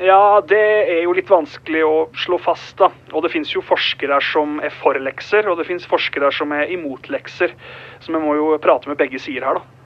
Ja, 0.00 0.40
det 0.40 0.64
er 0.90 1.04
jo 1.04 1.12
litt 1.12 1.28
vanskelig 1.28 1.84
å 1.84 2.08
slå 2.24 2.40
fast, 2.40 2.78
da. 2.80 2.88
Og 3.12 3.22
det 3.22 3.34
fins 3.36 3.52
jo 3.52 3.60
forskere 3.62 4.16
som 4.32 4.56
er 4.64 4.72
for 4.80 4.96
lekser, 4.96 5.44
og 5.44 5.60
det 5.60 5.68
fins 5.68 5.84
forskere 5.86 6.32
som 6.32 6.56
er 6.56 6.72
imot 6.72 7.12
lekser. 7.12 7.52
Så 8.00 8.16
vi 8.16 8.24
må 8.24 8.34
jo 8.40 8.54
prate 8.64 8.88
med 8.88 8.98
begge 8.98 9.20
sider 9.20 9.44
her, 9.44 9.60
da. 9.60 9.83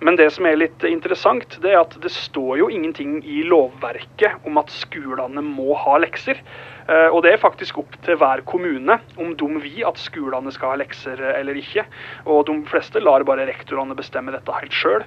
Men 0.00 0.16
det 0.16 0.30
som 0.32 0.46
er 0.48 0.56
litt 0.56 0.84
interessant, 0.88 1.58
det 1.60 1.74
er 1.74 1.82
at 1.82 1.92
det 2.00 2.08
står 2.14 2.54
jo 2.62 2.68
ingenting 2.72 3.18
i 3.20 3.42
lovverket 3.44 4.46
om 4.48 4.56
at 4.60 4.72
skolene 4.72 5.42
må 5.44 5.74
ha 5.76 5.98
lekser. 6.00 6.40
Eh, 6.88 7.08
og 7.12 7.20
det 7.26 7.34
er 7.34 7.42
faktisk 7.42 7.82
opp 7.82 7.98
til 8.06 8.16
hver 8.20 8.40
kommune 8.48 8.96
om 9.20 9.34
de 9.36 9.48
vil 9.60 9.82
at 9.88 10.00
skolene 10.00 10.52
skal 10.56 10.72
ha 10.72 10.80
lekser 10.80 11.20
eller 11.34 11.60
ikke. 11.60 11.84
Og 12.24 12.46
de 12.48 12.56
fleste 12.70 13.02
lar 13.04 13.26
bare 13.28 13.44
rektorene 13.50 13.98
bestemme 13.98 14.32
dette 14.32 14.56
helt 14.56 14.76
sjøl. 14.76 15.04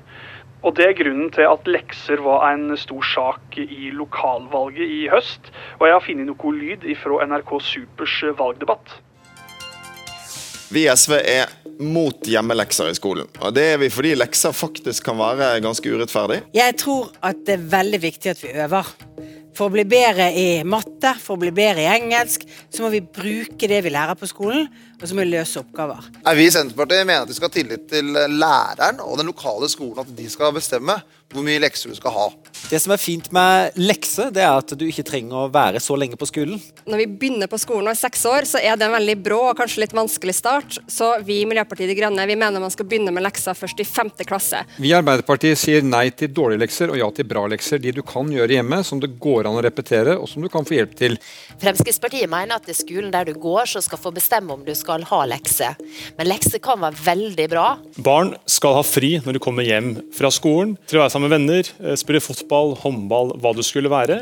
Og 0.63 0.77
det 0.77 0.85
er 0.85 0.95
grunnen 0.95 1.33
til 1.33 1.49
at 1.49 1.65
lekser 1.67 2.21
var 2.23 2.45
en 2.53 2.77
stor 2.79 3.03
sak 3.03 3.57
i 3.59 3.89
lokalvalget 3.97 4.93
i 4.93 5.01
høst. 5.11 5.49
Og 5.81 5.89
jeg 5.89 5.97
har 5.97 6.05
funnet 6.05 6.29
noe 6.29 6.53
lyd 6.55 6.85
fra 7.01 7.25
NRK 7.33 7.57
Supers 7.65 8.21
valgdebatt. 8.37 8.93
Vi 10.73 10.85
i 10.85 10.93
SV 10.93 11.17
er 11.19 11.51
mot 11.79 12.27
hjemmelekser 12.27 12.91
i 12.91 12.97
skolen. 12.97 13.29
Og 13.41 13.53
Det 13.55 13.65
er 13.73 13.77
vi 13.81 13.91
fordi 13.93 14.15
lekser 14.17 14.55
faktisk 14.55 15.05
kan 15.09 15.17
være 15.19 15.61
ganske 15.63 15.89
urettferdig. 15.89 16.43
Jeg 16.53 16.77
tror 16.81 17.13
at 17.23 17.45
det 17.47 17.57
er 17.57 17.69
veldig 17.77 18.01
viktig 18.03 18.33
at 18.33 18.43
vi 18.43 18.53
øver. 18.65 18.91
For 19.53 19.69
å 19.69 19.73
bli 19.75 19.83
bedre 19.85 20.31
i 20.33 20.45
matte, 20.65 21.11
for 21.21 21.37
å 21.37 21.41
bli 21.43 21.51
bedre 21.53 21.83
i 21.83 21.89
engelsk, 21.91 22.41
så 22.73 22.81
må 22.81 22.89
vi 22.89 23.03
bruke 23.05 23.69
det 23.69 23.83
vi 23.85 23.91
lærer 23.93 24.17
på 24.17 24.25
skolen, 24.29 24.65
og 24.97 25.05
så 25.05 25.13
må 25.13 25.21
vi 25.21 25.35
løse 25.35 25.61
oppgaver. 25.61 26.07
Vi 26.33 26.47
i 26.47 26.53
Senterpartiet 26.53 27.05
mener 27.05 27.27
at 27.27 27.29
vi 27.29 27.37
skal 27.37 27.51
ha 27.51 27.53
tillit 27.53 27.85
til 27.91 28.09
læreren 28.33 29.03
og 29.05 29.19
den 29.21 29.29
lokale 29.29 29.69
skolen, 29.69 30.01
at 30.01 30.09
de 30.17 30.25
skal 30.31 30.55
bestemme 30.57 30.97
hvor 31.33 31.45
mye 31.45 31.61
lekser 31.61 31.91
du 31.91 31.97
skal 31.97 32.13
ha. 32.15 32.27
Det 32.69 32.79
som 32.79 32.93
er 32.95 33.01
fint 33.01 33.27
med 33.35 33.75
lekser, 33.77 34.29
det 34.33 34.43
er 34.45 34.55
at 34.55 34.71
du 34.79 34.85
ikke 34.87 35.03
trenger 35.05 35.43
å 35.43 35.49
være 35.51 35.81
så 35.83 35.97
lenge 35.99 36.17
på 36.19 36.27
skolen. 36.29 36.61
Når 36.87 37.01
vi 37.01 37.07
begynner 37.11 37.49
på 37.51 37.59
skolen 37.61 37.89
og 37.89 37.93
er 37.93 37.99
seks 37.99 38.23
år, 38.29 38.47
så 38.47 38.61
er 38.61 38.77
det 38.79 38.87
en 38.87 38.95
veldig 38.95 39.15
brå 39.25 39.39
og 39.49 39.57
kanskje 39.59 39.83
litt 39.83 39.95
vanskelig 39.95 40.35
start. 40.37 40.77
Så 40.89 41.09
vi 41.27 41.41
i 41.41 41.47
Miljøpartiet 41.49 41.91
De 41.91 41.97
Grønne 41.97 42.27
vi 42.29 42.37
mener 42.39 42.63
man 42.63 42.71
skal 42.73 42.87
begynne 42.89 43.11
med 43.13 43.25
lekser 43.25 43.57
først 43.57 43.81
i 43.83 43.87
femte 43.87 44.25
klasse. 44.27 44.63
Vi 44.77 44.91
i 44.91 44.95
Arbeiderpartiet 44.95 45.59
sier 45.59 45.83
nei 45.85 46.05
til 46.15 46.31
dårlige 46.33 46.63
lekser 46.63 46.93
og 46.93 46.99
ja 47.01 47.09
til 47.15 47.27
bra 47.29 47.45
lekser. 47.51 47.81
De 47.83 47.93
du 47.93 48.01
kan 48.07 48.31
gjøre 48.31 48.57
hjemme, 48.57 48.79
som 48.87 49.01
det 49.03 49.11
går 49.21 49.49
an 49.49 49.59
å 49.59 49.65
repetere, 49.65 50.15
og 50.17 50.29
som 50.31 50.45
du 50.45 50.49
kan 50.53 50.65
få 50.65 50.77
hjelp 50.77 50.95
til. 50.99 51.17
Fremskrittspartiet 51.61 52.31
mener 52.31 52.57
at 52.57 52.67
det 52.67 52.75
er 52.77 52.79
skolen 52.79 53.11
der 53.13 53.27
du 53.27 53.35
går 53.39 53.69
som 53.73 53.83
skal 53.85 54.01
få 54.01 54.13
bestemme 54.15 54.55
om 54.55 54.63
du 54.65 54.73
skal 54.77 55.05
ha 55.09 55.23
lekser. 55.29 55.77
Men 56.17 56.31
lekser 56.31 56.63
kan 56.63 56.81
være 56.81 56.99
veldig 57.03 57.49
bra. 57.51 57.67
Barn 58.03 58.33
skal 58.49 58.79
ha 58.79 58.85
fri 58.87 59.15
når 59.25 59.37
de 59.37 59.43
kommer 59.43 59.67
hjem 59.67 59.93
fra 60.15 60.31
skolen, 60.33 60.75
til 60.87 60.99
å 60.99 61.03
være 61.03 61.13
sammen 61.13 61.22
med 61.23 61.33
venner, 61.33 61.67
eh, 61.79 61.95
spille 61.99 62.21
fotball, 62.23 62.75
håndball, 62.83 63.33
hva 63.39 63.53
det 63.55 63.65
skulle 63.67 63.91
være. 63.91 64.21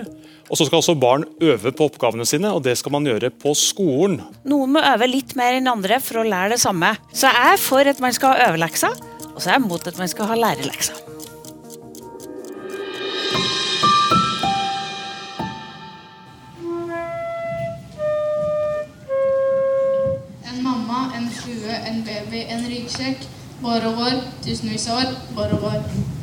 Og 0.51 0.57
så 0.59 0.67
skal 0.67 0.81
også 0.81 0.97
barn 0.99 1.23
øve 1.41 1.71
på 1.71 1.87
oppgavene 1.87 2.25
sine, 2.27 2.51
og 2.51 2.63
det 2.63 2.77
skal 2.77 2.91
man 2.91 3.05
gjøre 3.07 3.31
på 3.31 3.53
skolen. 3.55 4.19
Noen 4.45 4.73
må 4.75 4.83
øve 4.83 5.07
litt 5.07 5.35
mer 5.39 5.55
enn 5.57 5.69
andre 5.71 6.01
for 6.03 6.21
å 6.21 6.27
lære 6.27 6.55
det 6.55 6.61
samme. 6.63 6.95
Så 7.13 7.29
jeg 7.29 7.53
er 7.53 7.61
for 7.61 7.87
at 7.87 8.03
man 8.03 8.13
skal 8.13 8.35
ha 8.35 8.51
øvelekser, 8.51 8.99
og 9.31 9.39
så 9.39 9.49
er 9.49 9.57
jeg 9.57 9.65
mot 9.67 9.87
at 9.87 9.97
man 9.97 10.11
skal 10.11 10.27
ha 10.27 10.35
lærelekser. 10.35 11.07
En 20.51 20.63
mamma, 20.63 21.11
en 21.15 21.29
flue, 21.29 21.75
en 21.87 22.03
baby, 22.03 22.43
en 22.49 22.67
ryggsekk. 22.67 23.29
Bare 23.61 23.93
vår, 23.93 24.23
tusenvis 24.43 24.89
av 24.89 25.03
år, 25.03 25.13
bare 25.37 25.61
vår. 25.61 26.20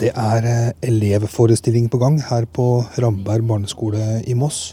Det 0.00 0.14
er 0.16 0.46
eh, 0.48 0.68
elevforestilling 0.88 1.90
på 1.92 1.98
gang 2.00 2.14
her 2.24 2.46
på 2.48 2.64
Ramberg 3.02 3.44
barneskole 3.44 4.22
i 4.24 4.32
Moss. 4.38 4.70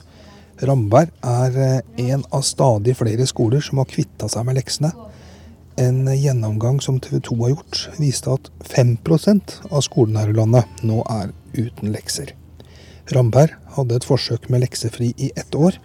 Ramberg 0.63 1.12
er 1.19 1.57
eh, 1.60 2.05
en 2.13 2.24
av 2.31 2.46
stadig 2.48 2.96
flere 2.96 3.25
skoler 3.27 3.60
som 3.65 3.81
har 3.81 3.89
kvitta 3.91 4.29
seg 4.31 4.46
med 4.48 4.55
leksene. 4.55 4.93
En 5.84 6.07
gjennomgang 6.07 6.79
som 6.81 7.01
TV 7.03 7.19
2 7.27 7.36
har 7.41 7.51
gjort, 7.57 7.81
viste 8.00 8.38
at 8.38 8.48
5% 8.72 9.57
av 9.67 9.84
skolene 9.84 10.24
her 10.24 10.31
i 10.31 10.38
landet 10.38 10.79
nå 10.88 11.01
er 11.12 11.36
uten 11.57 11.91
lekser. 11.91 12.31
Ramberg 13.12 13.57
hadde 13.75 14.00
et 14.00 14.07
forsøk 14.07 14.48
med 14.53 14.63
leksefri 14.63 15.12
i 15.19 15.34
ett 15.36 15.60
år, 15.60 15.75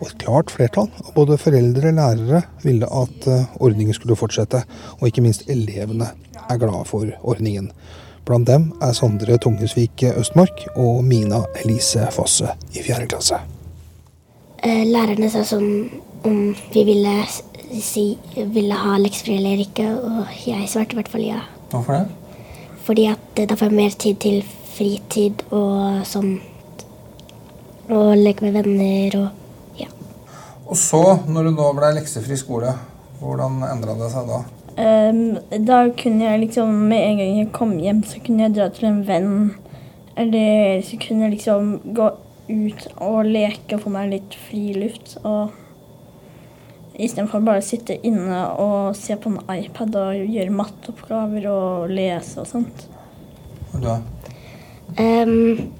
og 0.00 0.08
et 0.08 0.16
klart 0.24 0.50
flertall 0.52 0.88
av 1.04 1.12
både 1.16 1.36
foreldre 1.40 1.92
og 1.92 2.00
lærere 2.00 2.42
ville 2.64 2.88
at 2.88 3.28
eh, 3.28 3.44
ordningen 3.60 3.96
skulle 3.96 4.16
fortsette. 4.16 4.64
Og 5.02 5.06
ikke 5.12 5.28
minst 5.28 5.44
elevene 5.52 6.14
er 6.48 6.64
glade 6.64 6.84
for 6.88 7.12
ordningen. 7.20 7.68
Blant 8.26 8.48
dem 8.48 8.72
er 8.82 8.94
Sondre 8.96 9.36
Tungesvik 9.38 10.02
Østmark 10.18 10.64
og 10.74 11.04
Mina 11.06 11.44
Elise 11.60 12.08
Fosse 12.10 12.56
i 12.74 12.82
fjerde 12.82 13.06
klasse. 13.12 13.38
Eh, 14.66 14.82
Lærerne 14.88 15.28
sa 15.30 15.44
sånn 15.46 15.86
om 16.26 16.40
vi 16.74 16.82
ville 16.88 17.12
si 17.82 18.18
ville 18.34 18.74
ha 18.74 18.96
leksefri 18.98 19.36
eller 19.38 19.62
ikke, 19.62 19.86
og 19.94 20.34
jeg 20.42 20.66
svarte 20.70 20.96
i 20.96 20.98
hvert 20.98 21.12
fall 21.12 21.22
ja. 21.22 21.44
Hvorfor 21.70 22.00
det? 22.00 22.42
Fordi 22.88 23.06
at 23.12 23.38
eh, 23.38 23.46
da 23.46 23.54
får 23.54 23.70
jeg 23.70 23.78
mer 23.78 23.96
tid 24.04 24.18
til 24.26 24.42
fritid 24.74 25.46
og 25.54 26.02
sånn. 26.10 26.36
Og 27.86 28.16
leke 28.18 28.42
med 28.42 28.58
venner 28.58 29.20
og 29.22 29.42
Og 30.66 30.74
så, 30.74 30.98
når 31.30 31.46
du 31.46 31.50
nå 31.54 31.66
ble 31.78 31.92
leksefri 31.94 32.34
skole, 32.34 32.72
hvordan 33.20 33.60
endra 33.68 33.94
det 34.00 34.08
seg 34.10 34.26
da? 34.26 34.40
Ehm, 34.76 35.38
da 35.64 35.86
kunne 35.96 36.24
jeg 36.24 36.40
liksom 36.40 36.68
Med 36.90 37.00
en 37.00 37.20
gang 37.20 37.38
jeg 37.38 37.52
kom 37.56 37.78
hjem, 37.80 38.02
så 38.04 38.20
kunne 38.20 38.44
jeg 38.44 38.56
dra 38.58 38.68
til 38.72 38.90
en 38.90 39.02
venn. 39.08 39.36
Eller 40.16 40.82
så 40.84 40.98
kunne 41.00 41.26
jeg 41.26 41.36
liksom 41.38 41.78
gå 41.96 42.10
ut 42.48 42.88
og 43.02 43.26
leke 43.26 43.76
og 43.76 43.84
få 43.84 43.92
meg 43.92 44.12
litt 44.12 44.36
friluft. 44.46 45.16
Og 45.24 45.52
istedenfor 46.96 47.44
bare 47.44 47.60
å 47.60 47.66
sitte 47.66 47.98
inne 48.06 48.42
og 48.62 48.96
se 48.96 49.16
på 49.20 49.32
en 49.32 49.40
iPad 49.58 49.96
og 50.00 50.22
gjøre 50.36 50.56
matteoppgaver 50.60 51.48
og 51.50 51.92
lese 51.92 52.40
og 52.40 52.48
sånt. 52.48 52.86
Og 53.74 53.82
da? 53.84 53.98
Um, 54.96 55.72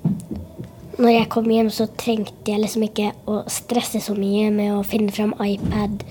Når 0.96 1.10
jeg 1.12 1.28
kom 1.32 1.48
hjem, 1.52 1.68
så 1.72 1.86
trengte 2.00 2.50
jeg 2.50 2.62
liksom 2.62 2.86
ikke 2.86 3.10
å 3.28 3.42
stresse 3.52 4.00
så 4.00 4.14
mye 4.16 4.48
med 4.52 4.72
å 4.78 4.84
finne 4.84 5.12
fram 5.12 5.34
iPad, 5.44 6.04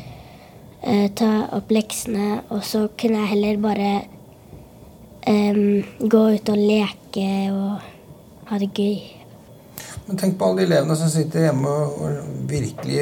eh, 0.86 1.10
ta 1.18 1.32
opp 1.58 1.74
leksene, 1.74 2.44
og 2.54 2.63
så 2.63 2.86
kunne 3.00 3.24
jeg 3.24 3.32
heller 3.34 3.60
bare 3.63 3.92
eh, 5.27 5.60
gå 6.00 6.24
ut 6.38 6.54
og 6.54 6.62
leke 6.62 7.27
og 7.51 8.50
ha 8.51 8.60
det 8.62 8.72
gøy. 8.77 8.98
Men 10.06 10.20
tenk 10.22 10.38
på 10.38 10.46
alle 10.46 10.62
de 10.62 10.68
elevene 10.70 10.96
som 11.00 11.10
sitter 11.10 11.48
hjemme 11.48 11.70
og 11.70 12.50
virkelig 12.50 13.00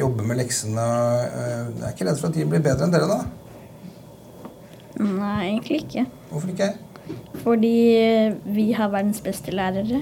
jobber 0.00 0.28
med 0.30 0.40
leksene. 0.40 0.86
Eh, 1.26 1.58
Jeg 1.76 1.84
er 1.84 1.94
ikke 1.94 2.08
redd 2.08 2.20
for 2.22 2.30
at 2.30 2.38
de 2.38 2.48
blir 2.48 2.64
bedre 2.64 2.88
enn 2.88 2.96
dere, 2.96 3.10
da? 3.12 3.20
Nei, 4.96 5.40
egentlig 5.50 5.82
ikke. 5.84 6.06
Hvorfor 6.30 6.54
ikke? 6.54 6.72
Fordi 7.44 7.74
vi 8.56 8.70
har 8.74 8.88
verdens 8.90 9.20
beste 9.22 9.52
lærere. 9.54 10.00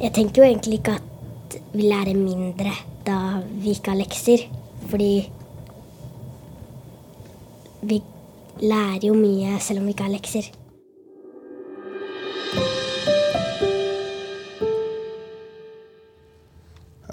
Jeg 0.00 0.12
tenker 0.16 0.42
jo 0.42 0.48
egentlig 0.48 0.78
ikke 0.80 0.98
at 1.00 1.56
vi 1.72 1.88
lærer 1.88 2.16
mindre 2.16 2.72
da 3.06 3.40
vi 3.48 3.72
ikke 3.74 3.94
har 3.94 3.98
lekser, 3.98 4.44
fordi 4.92 5.30
vi 7.82 8.00
lærer 8.60 9.06
jo 9.08 9.14
mye 9.16 9.58
selv 9.62 9.80
om 9.80 9.88
vi 9.88 9.94
ikke 9.94 10.08
har 10.08 10.14
lekser. 10.14 10.50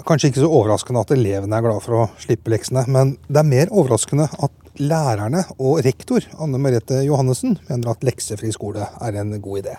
Kanskje 0.08 0.30
ikke 0.30 0.40
så 0.40 0.48
overraskende 0.48 1.02
at 1.04 1.10
elevene 1.12 1.58
er 1.58 1.64
glade 1.66 1.84
for 1.84 1.98
å 1.98 2.04
slippe 2.22 2.48
leksene, 2.48 2.86
men 2.88 3.18
det 3.28 3.42
er 3.42 3.48
mer 3.50 3.68
overraskende 3.68 4.24
at 4.30 4.54
lærerne 4.80 5.42
og 5.58 5.82
rektor 5.84 6.24
Anne 6.40 6.60
Merete 6.62 7.02
Johannessen 7.04 7.58
mener 7.68 7.92
at 7.92 8.06
leksefri 8.06 8.52
skole 8.54 8.86
er 8.88 9.18
en 9.20 9.34
god 9.42 9.60
idé. 9.60 9.74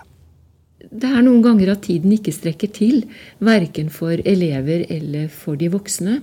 Det 0.80 1.10
er 1.10 1.24
noen 1.24 1.42
ganger 1.44 1.74
at 1.74 1.82
tiden 1.84 2.14
ikke 2.14 2.32
strekker 2.32 2.70
til, 2.72 3.02
verken 3.42 3.90
for 3.92 4.22
elever 4.22 4.86
eller 4.88 5.26
for 5.34 5.58
de 5.60 5.68
voksne. 5.72 6.20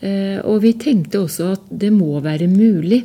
Eh, 0.00 0.38
Og 0.44 0.60
vi 0.62 0.74
tenkte 0.78 1.24
også 1.24 1.52
at 1.56 1.64
det 1.70 1.90
må 1.92 2.20
være 2.20 2.46
mulig 2.48 3.02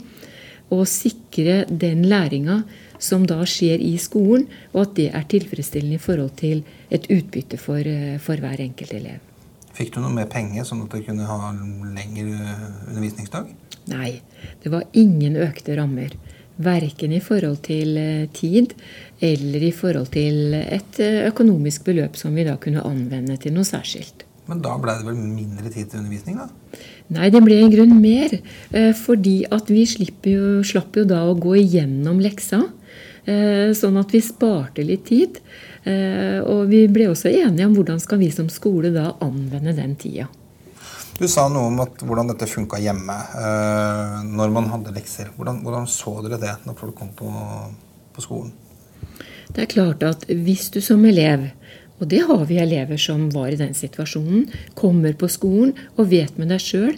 å 0.73 0.81
sikre 0.89 1.63
den 1.69 2.05
læringa 2.09 2.63
som 3.01 3.25
da 3.27 3.41
skjer 3.45 3.81
i 3.83 3.95
skolen, 4.01 4.47
og 4.73 4.81
at 4.85 4.95
det 4.97 5.07
er 5.13 5.29
tilfredsstillende 5.29 5.99
i 5.99 6.01
forhold 6.01 6.35
til 6.39 6.63
et 6.93 7.07
utbytte 7.11 7.59
for, 7.61 7.79
eh, 7.79 8.17
for 8.17 8.41
hver 8.41 8.61
enkelt 8.63 8.93
elev. 8.93 9.19
Fikk 9.75 9.93
du 9.93 9.99
noe 9.99 10.13
mer 10.15 10.29
penger, 10.31 10.63
sånn 10.63 10.85
at 10.85 10.93
du 10.93 11.01
kunne 11.03 11.27
ha 11.27 11.51
lengre 11.51 12.37
undervisningsdag? 12.87 13.51
Nei, 13.91 14.21
det 14.63 14.71
var 14.71 14.87
ingen 14.93 15.35
økte 15.35 15.75
rammer. 15.77 16.15
Verken 16.55 17.11
i 17.11 17.19
forhold 17.19 17.61
til 17.67 17.97
eh, 17.99 18.27
tid 18.33 18.73
eller 19.21 19.65
i 19.67 19.73
forhold 19.75 20.13
til 20.15 20.55
et 20.55 21.01
eh, 21.03 21.25
økonomisk 21.27 21.83
beløp 21.89 22.15
som 22.15 22.33
vi 22.35 22.47
da 22.47 22.55
kunne 22.55 22.85
anvende 22.87 23.37
til 23.37 23.53
noe 23.53 23.67
særskilt. 23.67 24.24
Men 24.47 24.61
da 24.61 24.75
ble 24.77 24.93
det 24.99 25.07
vel 25.07 25.17
mindre 25.17 25.71
tid 25.73 25.89
til 25.89 26.03
undervisning, 26.03 26.37
da? 26.37 26.79
Nei, 27.15 27.29
det 27.33 27.41
ble 27.45 27.57
i 27.63 27.69
grunn 27.73 27.95
mer. 28.01 28.33
eh, 28.71 28.93
Fordi 28.93 29.45
at 29.51 29.69
vi 29.69 29.85
jo, 29.85 30.61
slapp 30.63 30.95
jo 30.95 31.05
da 31.05 31.23
å 31.25 31.37
gå 31.37 31.55
igjennom 31.61 32.21
leksa. 32.21 32.63
eh, 33.25 33.73
Sånn 33.73 33.97
at 33.97 34.11
vi 34.11 34.21
sparte 34.21 34.85
litt 34.85 35.05
tid. 35.05 35.39
Eh, 35.85 36.41
Og 36.45 36.69
vi 36.69 36.87
ble 36.87 37.09
også 37.09 37.29
enige 37.29 37.65
om 37.65 37.73
hvordan 37.75 37.99
skal 37.99 38.19
vi 38.19 38.29
som 38.31 38.49
skole 38.49 38.91
da 38.93 39.15
anvende 39.21 39.75
den 39.75 39.95
tida. 39.95 40.27
Du 41.17 41.27
sa 41.27 41.47
noe 41.47 41.67
om 41.69 41.79
at, 41.79 42.01
hvordan 42.03 42.27
dette 42.27 42.45
funka 42.45 42.75
hjemme 42.77 43.15
når 44.35 44.51
man 44.51 44.65
hadde 44.67 44.91
lekser. 44.91 45.29
Hvordan, 45.37 45.61
hvordan 45.63 45.87
så 45.87 46.21
dere 46.21 46.37
det 46.37 46.55
når 46.65 46.75
folk 46.75 46.95
kom 46.95 47.09
på, 47.15 47.31
på 48.13 48.21
skolen? 48.21 48.51
Det 49.55 49.61
er 49.63 49.71
klart 49.71 50.03
at 50.03 50.25
hvis 50.27 50.69
du 50.73 50.81
som 50.81 51.05
elev, 51.05 51.51
og 51.99 52.07
det 52.11 52.21
har 52.27 52.45
vi 52.49 52.59
elever 52.59 52.99
som 52.99 53.29
var 53.31 53.53
i 53.53 53.59
den 53.59 53.73
situasjonen, 53.77 54.49
kommer 54.75 55.15
på 55.15 55.29
skolen 55.31 55.73
og 55.95 56.09
vet 56.11 56.37
med 56.37 56.51
deg 56.51 56.59
sjøl 56.59 56.95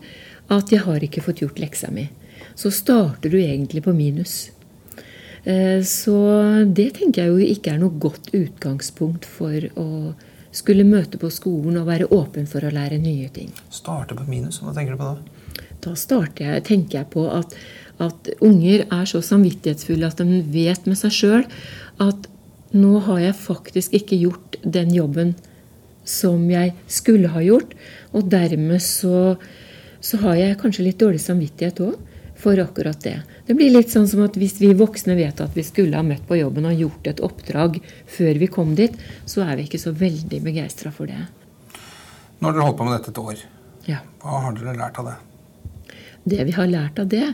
at 0.49 0.71
'jeg 0.71 0.85
har 0.85 0.99
ikke 0.99 1.21
fått 1.21 1.41
gjort 1.41 1.59
leksa 1.59 1.91
mi', 1.91 2.09
så 2.55 2.71
starter 2.71 3.29
du 3.29 3.37
egentlig 3.37 3.83
på 3.83 3.93
minus. 3.93 4.51
Eh, 5.43 5.81
Så 5.81 6.65
det 6.73 6.93
tenker 6.93 7.23
jeg 7.23 7.29
jo 7.31 7.37
ikke 7.37 7.73
er 7.73 7.77
noe 7.77 7.99
godt 7.99 8.31
utgangspunkt 8.33 9.25
for 9.25 9.53
å 9.75 10.13
skulle 10.51 10.83
møte 10.83 11.17
på 11.17 11.29
skolen 11.29 11.77
og 11.77 11.87
være 11.87 12.09
åpen 12.11 12.47
for 12.47 12.61
å 12.61 12.71
lære 12.73 12.99
nye 12.99 13.29
ting. 13.29 13.51
Starte 13.69 14.15
på 14.15 14.27
minus, 14.27 14.59
hva 14.59 14.73
tenker 14.73 14.91
du 14.91 14.97
på 14.97 15.03
da? 15.03 15.17
Da 15.81 15.93
jeg, 16.39 16.63
tenker 16.63 16.99
jeg 16.99 17.09
på 17.13 17.27
at, 17.31 17.53
at 17.99 18.29
unger 18.41 18.87
er 18.91 19.05
så 19.05 19.21
samvittighetsfulle 19.21 20.07
at 20.07 20.17
de 20.17 20.41
vet 20.41 20.87
med 20.89 20.97
seg 20.97 21.11
sjøl 21.11 21.45
at 22.03 22.27
nå 22.75 22.97
har 23.05 23.21
jeg 23.21 23.37
faktisk 23.39 23.93
ikke 23.95 24.19
gjort 24.19 24.57
den 24.63 24.91
jobben 24.95 25.35
som 26.07 26.43
jeg 26.51 26.73
skulle 26.91 27.31
ha 27.31 27.43
gjort. 27.43 27.73
Og 28.15 28.27
dermed 28.31 28.83
så, 28.83 29.35
så 29.99 30.19
har 30.23 30.39
jeg 30.39 30.59
kanskje 30.61 30.87
litt 30.87 31.01
dårlig 31.01 31.21
samvittighet 31.23 31.81
òg 31.83 31.95
for 32.37 32.59
akkurat 32.61 32.99
det. 33.01 33.15
Det 33.47 33.55
blir 33.57 33.73
litt 33.73 33.91
sånn 33.91 34.07
som 34.09 34.21
at 34.25 34.37
hvis 34.37 34.59
vi 34.61 34.69
voksne 34.77 35.15
vet 35.17 35.41
at 35.41 35.55
vi 35.57 35.65
skulle 35.65 35.97
ha 35.97 36.05
møtt 36.05 36.27
på 36.29 36.37
jobben 36.37 36.67
og 36.69 36.83
gjort 36.83 37.09
et 37.09 37.23
oppdrag 37.25 37.79
før 38.13 38.41
vi 38.41 38.49
kom 38.51 38.75
dit, 38.77 38.93
så 39.25 39.45
er 39.47 39.57
vi 39.57 39.65
ikke 39.67 39.81
så 39.81 39.93
veldig 39.97 40.41
begeistra 40.45 40.93
for 40.93 41.09
det. 41.09 41.23
Nå 42.37 42.49
har 42.49 42.53
dere 42.53 42.67
holdt 42.67 42.77
på 42.77 42.85
med 42.85 42.99
dette 42.99 43.13
et 43.13 43.23
år. 43.23 43.41
Ja. 43.87 44.03
Hva 44.21 44.43
har 44.45 44.57
dere 44.59 44.77
lært 44.77 44.99
av 45.01 45.09
det? 45.09 45.17
Det 46.27 46.43
vi 46.43 46.53
har 46.57 46.67
lært 46.69 46.99
av 46.99 47.07
det, 47.09 47.25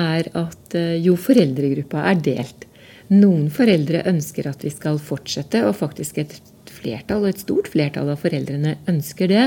er 0.00 0.30
at 0.40 0.74
eh, 0.78 0.96
jo 1.04 1.14
foreldregruppa 1.20 2.06
er 2.10 2.22
delt. 2.24 2.64
Noen 3.08 3.48
foreldre 3.52 4.02
ønsker 4.10 4.50
at 4.50 4.64
vi 4.64 4.72
skal 4.72 4.98
fortsette, 5.00 5.62
og 5.64 5.78
faktisk 5.78 6.18
et 6.20 6.34
flertall, 6.68 7.24
et 7.28 7.40
stort 7.40 7.70
flertall 7.72 8.10
av 8.12 8.20
foreldrene 8.20 8.76
ønsker 8.90 9.30
det. 9.32 9.46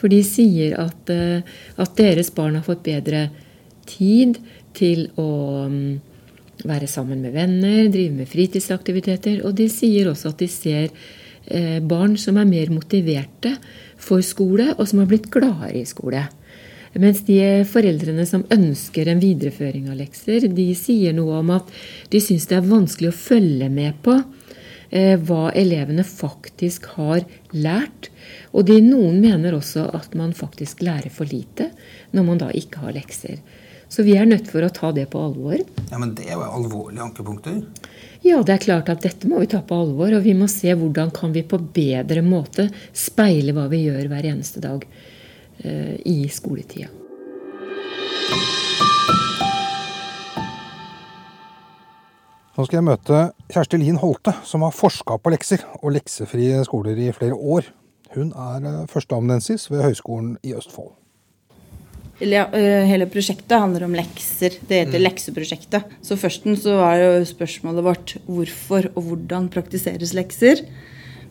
For 0.00 0.12
de 0.12 0.20
sier 0.26 0.76
at, 0.80 1.12
eh, 1.12 1.40
at 1.80 1.96
deres 1.96 2.32
barn 2.36 2.58
har 2.58 2.66
fått 2.66 2.84
bedre 2.84 3.28
tid 3.88 4.38
til 4.76 5.08
å 5.18 5.30
mm, 5.70 6.00
være 6.68 6.88
sammen 6.90 7.24
med 7.24 7.34
venner, 7.34 7.88
drive 7.92 8.20
med 8.20 8.28
fritidsaktiviteter. 8.30 9.40
Og 9.48 9.56
de 9.56 9.68
sier 9.72 10.10
også 10.10 10.34
at 10.34 10.44
de 10.44 10.50
ser 10.52 10.90
eh, 11.46 11.80
barn 11.80 12.18
som 12.20 12.38
er 12.40 12.48
mer 12.48 12.72
motiverte 12.74 13.56
for 14.00 14.24
skole, 14.24 14.74
og 14.76 14.86
som 14.88 15.02
har 15.02 15.10
blitt 15.10 15.30
gladere 15.32 15.80
i 15.80 15.88
skole. 15.88 16.26
Mens 16.98 17.22
de 17.26 17.38
foreldrene 17.70 18.24
som 18.26 18.42
ønsker 18.50 19.08
en 19.08 19.20
videreføring 19.22 19.86
av 19.92 19.98
lekser, 20.00 20.48
de 20.50 20.66
sier 20.74 21.14
noe 21.14 21.38
om 21.38 21.52
at 21.54 21.70
de 22.10 22.20
syns 22.22 22.48
det 22.50 22.58
er 22.58 22.66
vanskelig 22.66 23.12
å 23.12 23.18
følge 23.18 23.68
med 23.70 24.00
på 24.02 24.16
eh, 24.90 25.14
hva 25.14 25.52
elevene 25.54 26.02
faktisk 26.06 26.88
har 26.96 27.22
lært. 27.54 28.10
Og 28.50 28.66
de, 28.66 28.80
noen 28.82 29.20
mener 29.22 29.54
også 29.54 29.86
at 29.94 30.16
man 30.18 30.34
faktisk 30.34 30.82
lærer 30.82 31.14
for 31.14 31.30
lite 31.30 31.70
når 32.10 32.26
man 32.26 32.42
da 32.42 32.50
ikke 32.50 32.82
har 32.82 32.96
lekser. 32.98 33.38
Så 33.90 34.02
vi 34.06 34.16
er 34.18 34.26
nødt 34.26 34.50
for 34.50 34.62
å 34.62 34.70
ta 34.74 34.90
det 34.94 35.08
på 35.10 35.22
alvor. 35.22 35.62
Ja, 35.90 35.98
Men 35.98 36.14
det 36.18 36.26
er 36.26 36.36
jo 36.38 36.46
alvorlige 36.46 37.06
ankepunkter. 37.06 37.62
Ja, 38.26 38.42
det 38.42 38.54
er 38.54 38.66
klart 38.66 38.90
at 38.92 39.06
dette 39.06 39.30
må 39.30 39.40
vi 39.42 39.48
ta 39.50 39.62
på 39.66 39.78
alvor, 39.78 40.12
og 40.14 40.26
vi 40.26 40.34
må 40.36 40.50
se 40.50 40.74
hvordan 40.74 41.14
kan 41.14 41.32
vi 41.34 41.46
på 41.46 41.58
bedre 41.74 42.22
måte 42.26 42.68
speile 42.92 43.54
hva 43.56 43.70
vi 43.70 43.86
gjør 43.86 44.10
hver 44.10 44.28
eneste 44.34 44.62
dag 44.62 44.84
i 45.64 46.28
skoletida. 46.32 46.88
Nå 52.60 52.66
skal 52.66 52.80
jeg 52.80 52.86
møte 52.90 53.18
Kjersti 53.48 53.78
Lien 53.80 53.98
Holte, 54.02 54.34
som 54.44 54.64
har 54.66 54.74
forska 54.76 55.16
på 55.22 55.32
lekser 55.32 55.62
og 55.80 55.94
leksefrie 55.94 56.58
skoler 56.66 56.98
i 57.00 57.06
flere 57.16 57.32
år. 57.38 57.68
Hun 58.16 58.32
er 58.34 58.66
eh, 58.66 58.80
førsteamanuensis 58.90 59.68
ved 59.70 59.84
Høgskolen 59.86 60.34
i 60.44 60.52
Østfold. 60.58 60.90
Eh, 62.20 62.84
Hele 62.90 63.06
prosjektet 63.08 63.56
handler 63.62 63.86
om 63.86 63.94
lekser. 63.96 64.58
Det 64.68 64.82
heter 64.82 64.98
Mm. 64.98 65.06
lekseprosjektet. 65.06 65.84
Så 66.02 66.18
først 66.20 66.44
så 66.60 66.76
var 66.76 66.98
jo 67.00 67.24
spørsmålet 67.24 67.84
vårt 67.86 68.16
hvorfor 68.28 68.90
og 68.94 69.02
hvordan 69.08 69.48
praktiseres 69.48 70.12
lekser. 70.12 70.66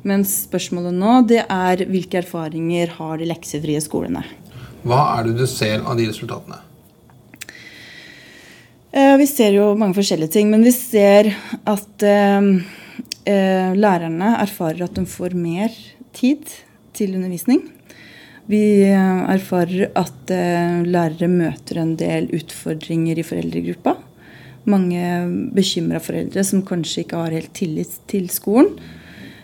Mens 0.07 0.31
spørsmålet 0.45 0.95
nå 0.95 1.19
det 1.27 1.41
er 1.43 1.83
hvilke 1.89 2.21
erfaringer 2.21 2.95
har 2.99 3.19
de 3.19 3.27
leksefrie 3.27 3.81
skolene. 3.83 4.23
Hva 4.87 5.01
er 5.17 5.27
det 5.27 5.39
du 5.41 5.47
ser 5.49 5.83
av 5.83 5.97
de 5.99 6.07
resultatene? 6.07 6.61
Eh, 8.91 9.17
Vi 9.19 9.27
ser 9.27 9.53
jo 9.57 9.73
mange 9.77 9.97
forskjellige 9.97 10.33
ting, 10.37 10.49
men 10.49 10.63
vi 10.65 10.71
ser 10.73 11.33
at 11.67 12.05
eh, 12.05 12.47
eh, 13.27 13.75
lærerne 13.75 14.37
erfarer 14.39 14.87
at 14.87 14.95
de 14.95 15.05
får 15.05 15.35
mer 15.35 15.75
tid 16.15 16.47
til 16.95 17.17
undervisning. 17.19 17.61
Vi 18.49 18.81
erfarer 18.89 19.91
at 19.93 20.31
lærere 20.89 21.27
møter 21.29 21.77
en 21.83 21.91
del 21.99 22.31
utfordringer 22.33 23.19
i 23.21 23.25
foreldregruppa. 23.27 23.93
Mange 24.65 25.03
bekymra 25.53 26.01
foreldre 26.01 26.41
som 26.43 26.63
kanskje 26.65 27.03
ikke 27.03 27.19
har 27.21 27.35
helt 27.37 27.53
tillit 27.53 27.93
til 28.09 28.25
skolen. 28.33 28.73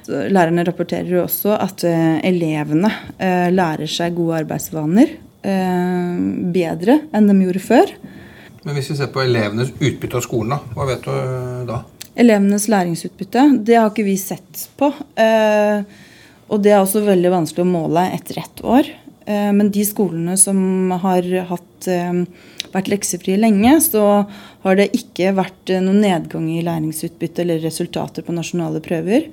Så 0.06 0.26
Lærerne 0.30 0.66
rapporterer 0.68 1.10
jo 1.10 1.24
også 1.24 1.56
at 1.58 1.84
eh, 1.88 2.20
elevene 2.30 2.92
eh, 3.18 3.50
lærer 3.54 3.90
seg 3.90 4.14
gode 4.18 4.44
arbeidsvaner 4.44 5.16
eh, 5.42 6.20
bedre 6.54 7.00
enn 7.16 7.32
de 7.32 7.38
gjorde 7.42 7.64
før. 7.66 7.94
Men 8.66 8.78
hvis 8.78 8.92
vi 8.92 9.00
ser 9.00 9.10
på 9.14 9.24
elevenes 9.24 9.74
utbytte 9.78 10.20
av 10.20 10.26
skolen, 10.26 10.56
da, 10.56 10.76
hva 10.78 10.88
vet 10.90 11.06
du 11.06 11.70
da? 11.70 11.82
Elevenes 12.16 12.70
læringsutbytte, 12.72 13.48
det 13.66 13.80
har 13.80 13.90
ikke 13.90 14.06
vi 14.08 14.16
sett 14.22 14.68
på. 14.80 14.94
Eh, 15.20 15.82
og 16.46 16.62
det 16.62 16.76
er 16.76 16.84
også 16.84 17.02
veldig 17.06 17.34
vanskelig 17.34 17.66
å 17.66 17.74
måle 17.74 18.06
etter 18.16 18.40
ett 18.44 18.62
år. 18.64 18.90
Eh, 19.26 19.52
men 19.58 19.72
de 19.74 19.86
skolene 19.86 20.38
som 20.38 20.92
har 21.02 21.26
hatt, 21.50 21.88
eh, 21.90 22.24
vært 22.74 22.92
leksefrie 22.94 23.40
lenge, 23.42 23.74
så 23.82 24.26
har 24.64 24.76
det 24.78 24.92
ikke 24.94 25.34
vært 25.38 25.74
eh, 25.74 25.82
noen 25.82 26.02
nedgang 26.06 26.48
i 26.54 26.64
læringsutbytte 26.66 27.42
eller 27.42 27.64
resultater 27.66 28.26
på 28.26 28.36
nasjonale 28.36 28.82
prøver. 28.86 29.30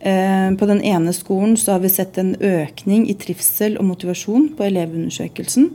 Eh, 0.00 0.56
på 0.56 0.66
den 0.66 0.82
ene 0.82 1.12
skolen 1.12 1.56
så 1.56 1.72
har 1.72 1.82
vi 1.84 1.88
sett 1.92 2.18
en 2.18 2.34
økning 2.40 3.04
i 3.08 3.14
trivsel 3.20 3.76
og 3.76 3.84
motivasjon 3.84 4.48
på 4.56 4.64
elevundersøkelsen. 4.64 5.68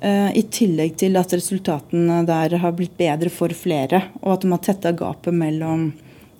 Eh, 0.00 0.30
I 0.36 0.42
tillegg 0.48 0.96
til 1.02 1.18
at 1.20 1.34
resultatene 1.36 2.22
der 2.28 2.56
har 2.62 2.72
blitt 2.72 2.96
bedre 2.96 3.28
for 3.28 3.52
flere, 3.52 4.06
og 4.22 4.38
at 4.38 4.46
de 4.46 4.54
har 4.54 4.62
tetta 4.64 4.94
gapet 4.96 5.36
mellom 5.36 5.90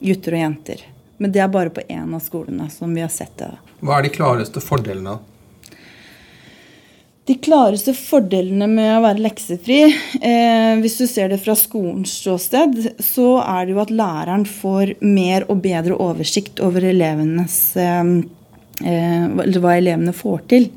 gutter 0.00 0.38
og 0.38 0.44
jenter. 0.46 0.86
Men 1.20 1.34
det 1.34 1.42
er 1.44 1.52
bare 1.52 1.72
på 1.76 1.84
én 1.84 2.14
av 2.16 2.24
skolene 2.24 2.70
som 2.72 2.94
vi 2.96 3.04
har 3.04 3.12
sett 3.12 3.36
det. 3.36 3.50
Hva 3.84 3.98
er 3.98 4.08
de 4.08 4.14
klareste 4.14 4.62
fordelene? 4.64 5.18
De 7.28 7.36
klareste 7.36 7.92
fordelene 7.94 8.66
med 8.70 8.90
å 8.96 9.02
være 9.04 9.22
leksefri, 9.22 9.80
eh, 10.24 10.72
hvis 10.80 10.96
du 10.98 11.06
ser 11.06 11.28
det 11.30 11.40
fra 11.42 11.54
skolens 11.58 12.14
ståsted, 12.22 12.78
så 13.04 13.34
er 13.42 13.66
det 13.66 13.74
jo 13.74 13.82
at 13.82 13.92
læreren 13.92 14.46
får 14.48 14.94
mer 15.04 15.44
og 15.52 15.60
bedre 15.62 15.98
oversikt 16.00 16.62
over 16.64 16.88
elevenes 16.88 17.58
eh, 17.76 18.14
eh, 18.88 19.26
hva 19.60 19.76
elevene 19.76 20.16
får 20.16 20.46
til. 20.50 20.70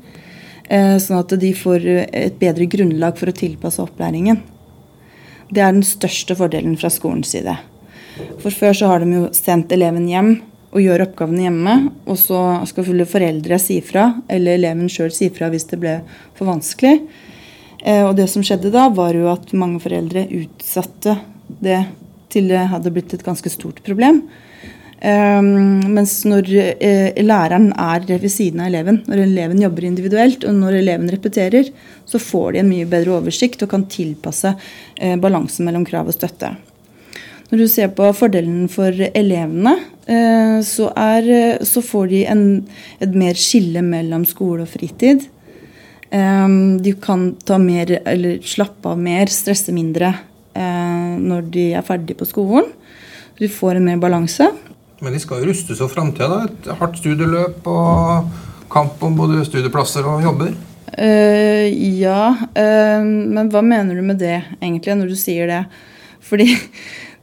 Eh, 0.68 0.96
sånn 1.00 1.22
at 1.22 1.34
de 1.40 1.52
får 1.56 1.88
et 2.06 2.36
bedre 2.40 2.68
grunnlag 2.70 3.16
for 3.18 3.32
å 3.32 3.36
tilpasse 3.36 3.82
opplæringen. 3.82 4.42
Det 5.48 5.60
er 5.64 5.72
den 5.72 5.84
største 5.86 6.36
fordelen 6.36 6.76
fra 6.80 6.92
skolens 6.92 7.32
side. 7.34 7.56
For 8.42 8.54
før 8.54 8.76
så 8.76 8.92
har 8.92 9.02
de 9.02 9.16
jo 9.16 9.28
sendt 9.34 9.72
eleven 9.74 10.06
hjem 10.08 10.36
og 10.74 10.82
gjør 10.82 11.04
oppgavene 11.06 11.46
hjemme, 11.46 11.74
og 12.10 12.18
så 12.18 12.40
skal 12.66 13.04
foreldre 13.06 13.58
si 13.62 13.78
fra, 13.84 14.08
eller 14.28 14.58
eleven 14.58 14.90
sjøl 14.90 15.12
si 15.14 15.30
fra 15.34 15.48
hvis 15.52 15.68
det 15.70 15.78
ble 15.82 16.00
for 16.34 16.50
vanskelig. 16.50 16.96
Eh, 17.84 18.02
og 18.02 18.16
det 18.18 18.26
som 18.32 18.42
skjedde 18.42 18.72
da, 18.74 18.88
var 18.90 19.14
jo 19.14 19.28
at 19.30 19.54
mange 19.54 19.78
foreldre 19.84 20.26
utsatte 20.34 21.18
det 21.62 21.84
til 22.32 22.50
det 22.50 22.66
hadde 22.72 22.90
blitt 22.90 23.14
et 23.14 23.22
ganske 23.24 23.52
stort 23.52 23.78
problem. 23.86 24.24
Um, 25.04 25.82
mens 25.92 26.14
når 26.24 26.48
eh, 26.80 27.18
læreren 27.20 27.66
er 27.76 28.06
ved 28.08 28.30
siden 28.32 28.62
av 28.64 28.70
eleven, 28.70 29.02
når 29.04 29.26
eleven 29.26 29.60
jobber 29.60 29.84
individuelt, 29.84 30.46
og 30.48 30.54
når 30.56 30.78
eleven 30.78 31.10
repeterer, 31.12 31.68
så 32.08 32.20
får 32.22 32.54
de 32.54 32.62
en 32.62 32.70
mye 32.70 32.88
bedre 32.88 33.18
oversikt 33.18 33.66
og 33.66 33.74
kan 33.74 33.84
tilpasse 33.90 34.54
eh, 34.96 35.18
balansen 35.20 35.68
mellom 35.68 35.84
krav 35.84 36.08
og 36.08 36.16
støtte. 36.16 36.54
Når 37.50 37.60
du 37.60 37.66
ser 37.68 37.90
på 37.96 38.08
fordelen 38.16 38.68
for 38.72 38.94
elevene, 39.10 39.74
eh, 40.08 40.58
så, 40.64 40.88
er, 40.96 41.28
eh, 41.28 41.64
så 41.66 41.82
får 41.84 42.10
de 42.12 42.24
en, 42.32 42.44
et 43.04 43.14
mer 43.14 43.38
skille 43.38 43.82
mellom 43.84 44.24
skole 44.28 44.64
og 44.64 44.72
fritid. 44.72 45.26
Eh, 46.08 46.54
de 46.84 46.94
kan 47.04 47.32
ta 47.44 47.58
mer, 47.60 47.98
eller 48.04 48.40
slappe 48.44 48.94
av 48.94 49.00
mer, 49.00 49.32
stresse 49.32 49.74
mindre 49.74 50.14
når 50.54 51.48
de 51.50 51.62
er 51.74 51.82
ferdige 51.82 52.14
på 52.20 52.28
skolen. 52.30 52.68
De 53.40 53.48
får 53.50 53.74
en 53.74 53.88
mer 53.88 53.98
balanse. 53.98 54.46
Men 55.02 55.16
de 55.16 55.18
skal 55.18 55.40
jo 55.40 55.48
rustes 55.48 55.80
for 55.82 55.90
framtida. 55.90 56.28
da. 56.30 56.44
Et 56.46 56.68
hardt 56.78 57.00
studieløp 57.00 57.66
og 57.66 58.28
kamp 58.70 59.02
om 59.02 59.16
både 59.18 59.42
studieplasser 59.48 60.06
og 60.06 60.22
jobber. 60.22 60.54
Uh, 60.94 61.66
ja, 61.98 62.36
uh, 62.38 63.02
men 63.02 63.50
hva 63.50 63.64
mener 63.66 63.98
du 63.98 64.04
med 64.06 64.20
det 64.22 64.36
egentlig, 64.60 64.94
når 64.94 65.10
du 65.10 65.16
sier 65.18 65.50
det? 65.50 65.64
Fordi 66.22 66.46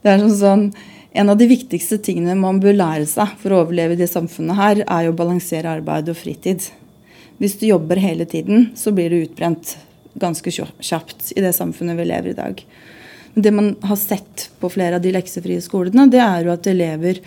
det 0.02 0.10
er 0.10 0.24
sånn 0.24 0.40
sånn 0.40 0.66
En 1.12 1.28
av 1.28 1.36
de 1.36 1.44
viktigste 1.44 1.98
tingene 2.00 2.32
man 2.40 2.56
bør 2.56 2.72
lære 2.72 3.04
seg 3.04 3.34
for 3.42 3.52
å 3.52 3.58
overleve 3.66 3.92
i 3.92 3.98
det 4.00 4.06
samfunnet 4.08 4.56
her, 4.56 4.78
er 4.80 5.08
å 5.10 5.12
balansere 5.12 5.68
arbeid 5.68 6.06
og 6.08 6.16
fritid. 6.16 6.64
Hvis 7.36 7.58
du 7.60 7.66
jobber 7.66 8.00
hele 8.00 8.24
tiden, 8.24 8.70
så 8.80 8.94
blir 8.96 9.12
du 9.12 9.18
utbrent 9.18 9.74
ganske 10.16 10.48
kjapt 10.56 11.34
i 11.36 11.44
det 11.44 11.52
samfunnet 11.52 11.98
vi 12.00 12.08
lever 12.08 12.30
i 12.30 12.32
i 12.32 12.38
dag. 12.38 12.64
Det 13.34 13.52
man 13.52 13.74
har 13.84 14.00
sett 14.00 14.48
på 14.56 14.72
flere 14.72 14.96
av 14.96 15.04
de 15.04 15.12
leksefrie 15.12 15.60
skolene, 15.60 16.08
det 16.08 16.24
er 16.24 16.46
jo 16.46 16.54
at 16.54 16.72
elever 16.72 17.20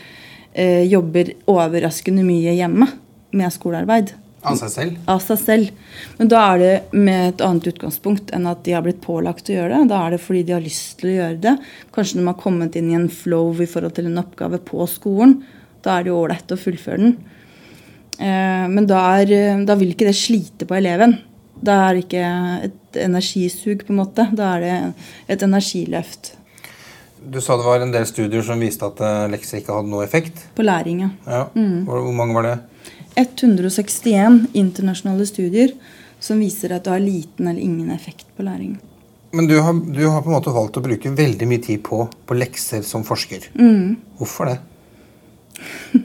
eh, 0.54 0.82
jobber 0.90 1.36
overraskende 1.46 2.26
mye 2.26 2.58
hjemme 2.58 2.90
med 3.38 3.54
skolearbeid. 3.54 4.16
Av 4.52 4.60
seg 4.60 4.72
selv? 4.74 4.98
Av 5.12 5.22
seg 5.24 5.40
selv. 5.42 6.00
Men 6.20 6.32
da 6.32 6.42
er 6.54 6.62
det 6.62 6.74
med 6.94 7.30
et 7.34 7.44
annet 7.46 7.70
utgangspunkt 7.74 8.34
enn 8.36 8.48
at 8.50 8.64
de 8.66 8.76
har 8.76 8.86
blitt 8.86 9.04
pålagt 9.04 9.50
å 9.50 9.56
gjøre 9.58 9.82
det. 9.82 9.92
Da 9.92 10.02
er 10.06 10.16
det 10.16 10.24
fordi 10.24 10.44
de 10.48 10.56
har 10.56 10.66
lyst 10.66 10.98
til 11.02 11.12
å 11.12 11.16
gjøre 11.20 11.40
det. 11.46 11.56
Kanskje 11.96 12.20
de 12.20 12.28
har 12.30 12.40
kommet 12.42 12.78
inn 12.80 12.92
i 12.92 12.98
en 12.98 13.10
flow 13.12 13.54
i 13.64 13.70
forhold 13.70 13.98
til 13.98 14.10
en 14.10 14.22
oppgave 14.22 14.62
på 14.66 14.88
skolen. 14.92 15.40
Da 15.86 15.98
er 15.98 16.06
det 16.06 16.14
jo 16.14 16.22
ålreit 16.24 16.54
å 16.54 16.60
fullføre 16.60 17.02
den. 17.04 17.16
Eh, 18.16 18.66
men 18.72 18.88
da, 18.90 19.02
er, 19.20 19.66
da 19.68 19.78
vil 19.80 19.94
ikke 19.94 20.10
det 20.10 20.18
slite 20.18 20.68
på 20.70 20.78
eleven. 20.78 21.18
Da 21.66 21.78
er 21.88 21.96
det 21.96 22.06
ikke 22.06 22.26
et 22.68 23.00
energisug, 23.06 23.86
på 23.86 23.94
en 23.94 24.02
måte. 24.02 24.28
Da 24.36 24.56
er 24.56 24.66
det 24.66 24.76
et 25.36 25.46
energiløft. 25.46 26.36
Du 27.26 27.40
sa 27.42 27.56
det 27.58 27.66
var 27.66 27.82
en 27.82 27.94
del 27.94 28.06
studier 28.06 28.44
som 28.46 28.62
viste 28.62 28.86
at 28.86 29.00
eh, 29.02 29.26
lekser 29.34 29.62
ikke 29.62 29.74
hadde 29.80 29.90
noe 29.90 30.06
effekt. 30.06 30.44
På 30.58 30.66
læring, 30.66 31.06
ja. 31.06 31.12
Ja. 31.26 31.44
Mm. 31.56 31.86
Hvor, 31.88 32.04
hvor 32.06 32.18
mange 32.18 32.38
var 32.38 32.50
det? 32.50 32.56
161 33.16 34.46
internasjonale 34.54 35.26
studier 35.28 35.72
som 36.20 36.40
viser 36.42 36.74
at 36.76 36.86
det 36.86 36.94
har 36.94 37.04
liten 37.04 37.48
eller 37.48 37.62
ingen 37.62 37.92
effekt 37.92 38.28
på 38.36 38.44
læring. 38.44 38.78
Men 39.36 39.48
du 39.48 39.58
har, 39.60 39.74
du 39.74 40.06
har 40.08 40.22
på 40.22 40.30
en 40.32 40.38
måte 40.38 40.54
valgt 40.56 40.78
å 40.80 40.84
bruke 40.84 41.12
veldig 41.12 41.48
mye 41.50 41.64
tid 41.64 41.84
på, 41.84 42.06
på 42.26 42.38
lekser 42.38 42.86
som 42.88 43.04
forsker. 43.04 43.50
Mm. 43.60 43.96
Hvorfor 44.20 44.52
det? 44.52 44.58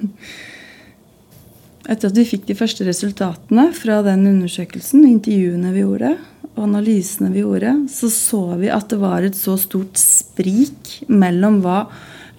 Etter 1.91 2.11
at 2.11 2.19
vi 2.19 2.27
fikk 2.27 2.49
de 2.49 2.57
første 2.59 2.87
resultatene 2.87 3.69
fra 3.75 4.01
den 4.07 4.27
undersøkelsen, 4.31 5.07
intervjuene 5.09 5.73
vi 5.75 5.85
gjorde, 5.85 6.11
og 6.57 6.65
analysene 6.67 7.31
vi 7.35 7.45
gjorde, 7.45 7.73
så 7.91 8.11
så 8.13 8.43
vi 8.61 8.69
at 8.71 8.91
det 8.91 8.99
var 9.01 9.27
et 9.27 9.39
så 9.39 9.57
stort 9.59 9.99
sprik 9.99 11.01
mellom 11.11 11.61
hva 11.65 11.85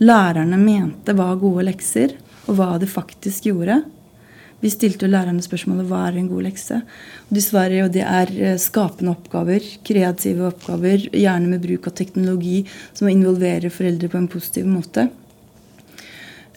lærerne 0.04 0.60
mente 0.60 1.16
var 1.18 1.40
gode 1.42 1.66
lekser, 1.68 2.16
og 2.50 2.58
hva 2.58 2.76
de 2.82 2.88
faktisk 2.90 3.48
gjorde. 3.52 3.82
Vi 4.62 4.70
stilte 4.70 5.08
jo 5.08 5.10
lærerne 5.10 5.42
spørsmålet 5.42 5.88
hva 5.90 6.04
er 6.08 6.20
en 6.20 6.28
god 6.30 6.46
lekse. 6.46 6.82
De 7.34 7.42
svarer 7.42 7.80
jo 7.80 7.88
det 7.90 8.04
er 8.06 8.32
eh, 8.38 8.60
skapende 8.62 9.16
oppgaver, 9.16 9.66
kreative 9.88 10.46
oppgaver, 10.52 11.08
gjerne 11.18 11.50
med 11.50 11.64
bruk 11.64 11.90
av 11.90 11.96
teknologi 11.98 12.60
som 12.94 13.10
involverer 13.10 13.74
foreldre 13.74 14.12
på 14.12 14.20
en 14.22 14.30
positiv 14.30 14.70
måte. 14.70 15.08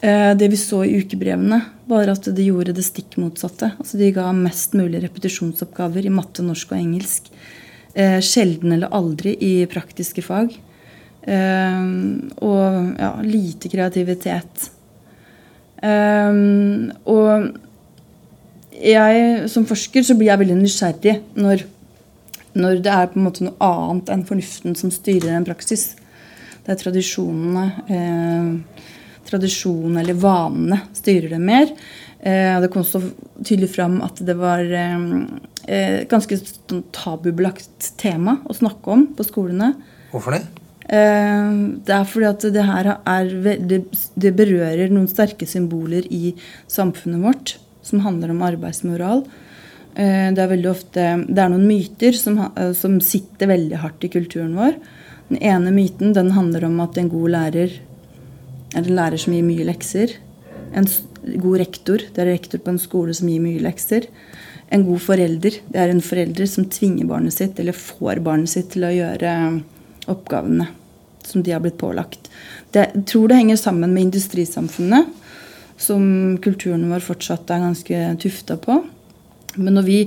Eh, 0.05 0.35
Det 0.37 0.51
vi 0.53 0.61
så 0.61 0.83
i 0.85 0.99
ukebrevene, 1.01 1.61
var 1.89 2.13
at 2.13 2.29
de 2.29 2.45
gjorde 2.45 2.77
det 2.77 2.85
stikk 2.85 3.17
motsatte. 3.21 3.71
Altså 3.79 3.97
De 3.97 4.11
ga 4.13 4.29
mest 4.37 4.77
mulig 4.77 5.01
repetisjonsoppgaver 5.01 6.05
i 6.05 6.13
matte, 6.13 6.45
norsk 6.45 6.75
og 6.75 6.77
engelsk. 6.77 7.33
Eh, 7.95 8.21
Sjelden 8.21 8.77
eller 8.77 8.93
aldri 8.93 9.33
i 9.41 9.53
praktiske 9.65 10.21
fag. 10.21 10.53
Og 11.25 12.65
ja, 13.01 13.07
lite 13.25 13.69
kreativitet. 13.71 14.67
Og 15.81 17.47
jeg 18.81 19.49
som 19.51 19.67
forsker 19.67 20.05
så 20.05 20.15
blir 20.17 20.31
jeg 20.31 20.41
veldig 20.41 20.57
nysgjerrig 20.59 21.15
når, 21.39 21.65
når 22.57 22.81
det 22.85 22.93
er 22.93 23.11
på 23.11 23.19
en 23.19 23.27
måte 23.27 23.45
noe 23.47 23.69
annet 23.69 24.11
enn 24.13 24.25
fornuften 24.27 24.75
som 24.79 24.93
styrer 24.93 25.35
en 25.35 25.47
praksis. 25.47 25.93
Det 26.65 26.73
er 26.73 26.81
tradisjonene. 26.81 27.65
Eh, 27.93 28.91
tradisjonene 29.25 30.01
eller 30.03 30.17
vanene 30.21 30.81
styrer 30.95 31.33
det 31.35 31.41
mer. 31.41 31.71
Eh, 32.19 32.59
det 32.61 32.71
kom 32.73 32.85
så 32.85 33.01
tydelig 33.41 33.71
fram 33.75 33.99
at 34.05 34.21
det 34.25 34.37
var 34.39 34.61
eh, 34.65 35.07
et 35.65 36.11
ganske 36.11 36.37
sånn 36.41 36.85
tabubelagt 36.95 37.91
tema 38.01 38.39
å 38.45 38.55
snakke 38.57 38.93
om 38.93 39.07
på 39.17 39.25
skolene. 39.27 39.73
Hvorfor 40.13 40.37
det? 40.37 40.43
Eh, 40.85 41.51
det 41.85 41.93
er 41.97 42.09
fordi 42.09 42.29
at 42.29 42.47
det 42.55 42.65
her 42.65 42.91
er 42.95 43.35
veldig, 43.49 43.81
det 44.21 44.33
berører 44.37 44.93
noen 44.93 45.09
sterke 45.11 45.49
symboler 45.49 46.05
i 46.13 46.35
samfunnet 46.71 47.23
vårt 47.25 47.55
som 47.85 48.01
handler 48.05 48.33
om 48.33 48.43
arbeidsmoral. 48.45 49.25
Eh, 49.95 50.33
Det 50.33 50.41
er 50.41 50.51
veldig 50.51 50.71
ofte 50.71 51.07
det 51.27 51.39
er 51.39 51.49
noen 51.49 51.67
myter 51.69 52.17
som, 52.17 52.39
eh, 52.39 52.73
som 52.73 52.99
sitter 52.99 53.47
veldig 53.47 53.77
hardt 53.77 54.03
i 54.03 54.09
kulturen 54.09 54.55
vår. 54.55 54.75
Den 55.29 55.41
ene 55.41 55.71
myten 55.71 56.13
den 56.13 56.31
handler 56.31 56.65
om 56.65 56.79
at 56.81 56.97
en 56.97 57.09
god 57.09 57.29
lærer 57.29 57.71
er 58.75 58.83
en 58.83 58.95
lærer 58.95 59.17
som 59.17 59.33
gir 59.33 59.43
mye 59.43 59.65
lekser. 59.65 60.17
En 60.73 60.85
god 61.39 61.59
rektor 61.59 61.97
det 61.97 62.17
er 62.17 62.33
rektor 62.33 62.59
på 62.59 62.73
en 62.73 62.81
skole 62.81 63.13
som 63.13 63.29
gir 63.29 63.39
mye 63.39 63.61
lekser. 63.61 64.07
En 64.71 64.83
god 64.83 64.99
forelder 64.99 65.61
det 65.71 65.79
er 65.79 65.89
en 65.89 66.01
forelder 66.01 66.47
som 66.49 66.65
tvinger 66.65 67.07
barnet 67.07 67.33
sitt 67.33 67.59
eller 67.59 67.71
får 67.71 68.21
barnet 68.25 68.49
sitt 68.49 68.71
til 68.71 68.83
å 68.83 68.93
gjøre 68.93 69.63
oppgavene 70.07 70.67
som 71.25 71.41
de 71.41 71.51
har 71.51 71.61
blitt 71.63 71.77
pålagt. 71.77 72.29
Det, 72.71 72.91
jeg 72.93 73.05
tror 73.09 73.29
det 73.29 73.39
henger 73.39 73.57
sammen 73.57 73.93
med 73.93 74.09
industrisamfunnet, 74.09 75.07
som 75.77 76.37
kulturen 76.43 76.87
vår 76.91 77.03
fortsatt 77.03 77.51
er 77.51 77.63
ganske 77.65 78.01
tufta 78.23 78.57
på. 78.61 78.79
Men 79.55 79.77
når 79.77 79.85
vi 79.87 79.99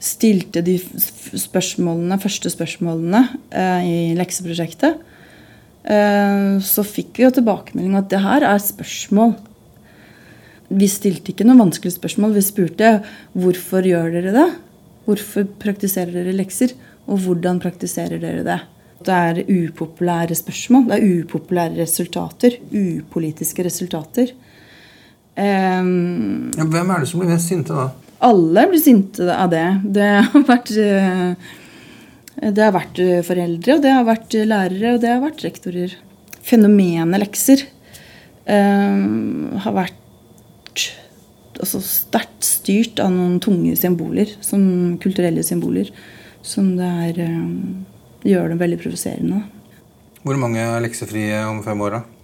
stilte 0.00 0.62
de 0.64 0.76
spørsmålene, 0.80 2.20
første 2.20 2.52
spørsmålene 2.52 3.22
eh, 3.52 3.84
i 3.84 3.98
lekseprosjektet, 4.18 4.98
eh, 5.84 6.56
så 6.64 6.84
fikk 6.86 7.20
vi 7.20 7.26
jo 7.26 7.34
tilbakemelding 7.36 7.96
at 8.00 8.10
det 8.12 8.22
her 8.24 8.46
er 8.48 8.64
spørsmål. 8.64 9.36
Vi 10.70 10.88
stilte 10.90 11.32
ikke 11.32 11.46
noen 11.48 11.64
vanskelige 11.66 11.98
spørsmål. 11.98 12.36
Vi 12.36 12.46
spurte 12.46 12.92
hvorfor 13.34 13.86
gjør 13.86 14.12
dere 14.14 14.34
det? 14.36 14.48
Hvorfor 15.08 15.48
praktiserer 15.62 16.12
dere 16.14 16.36
lekser? 16.36 16.76
Og 17.10 17.24
hvordan 17.24 17.58
praktiserer 17.62 18.20
dere 18.22 18.44
det? 18.46 18.60
Det 19.00 19.16
er 19.16 19.40
upopulære 19.48 20.36
spørsmål. 20.36 20.86
Det 20.90 20.98
er 20.98 21.24
upopulære 21.24 21.80
resultater. 21.80 22.60
Upolitiske 22.70 23.64
resultater. 23.66 24.34
Um, 25.40 26.50
Ja, 26.58 26.66
hvem 26.68 26.90
er 26.92 27.00
det 27.00 27.08
som 27.08 27.22
blir 27.22 27.32
mest 27.32 27.48
sinte 27.48 27.72
da? 27.72 27.88
alle 28.20 28.66
blir 28.68 28.80
sinte 28.82 29.26
av 29.32 29.50
det. 29.52 29.66
Det 29.96 30.08
har 30.28 30.46
vært 30.48 30.72
eh, 30.76 31.50
det 32.40 32.64
har 32.64 32.72
vært 32.76 33.00
eh, 33.02 33.20
foreldre, 33.26 33.76
og 33.76 33.84
det 33.84 33.92
har 33.96 34.06
vært 34.08 34.36
eh, 34.36 34.48
lærere, 34.48 34.94
og 34.94 35.02
det 35.02 35.12
har 35.12 35.22
vært 35.24 35.44
rektorer. 35.44 35.96
Fenomenet 36.46 37.20
lekser 37.20 37.66
um, 38.48 39.58
har 39.60 39.74
vært 39.76 40.86
altså 41.60 41.82
sterkt 41.84 42.46
styrt 42.46 43.02
av 43.04 43.12
noen 43.12 43.36
tunge 43.44 43.74
symboler, 43.76 44.32
som 44.44 44.62
kulturelle 45.02 45.44
symboler, 45.44 45.90
som 46.40 46.72
det 46.78 46.88
er 47.10 47.20
um, 47.28 47.84
gjør 48.24 48.54
det 48.54 48.60
veldig 48.62 48.80
provoserende. 48.80 49.42
Hvor 50.24 50.40
mange 50.40 50.64
er 50.64 50.80
leksefrie 50.84 51.44
om 51.48 51.60
fem 51.64 51.84
år, 51.84 51.98
da? 51.98 52.19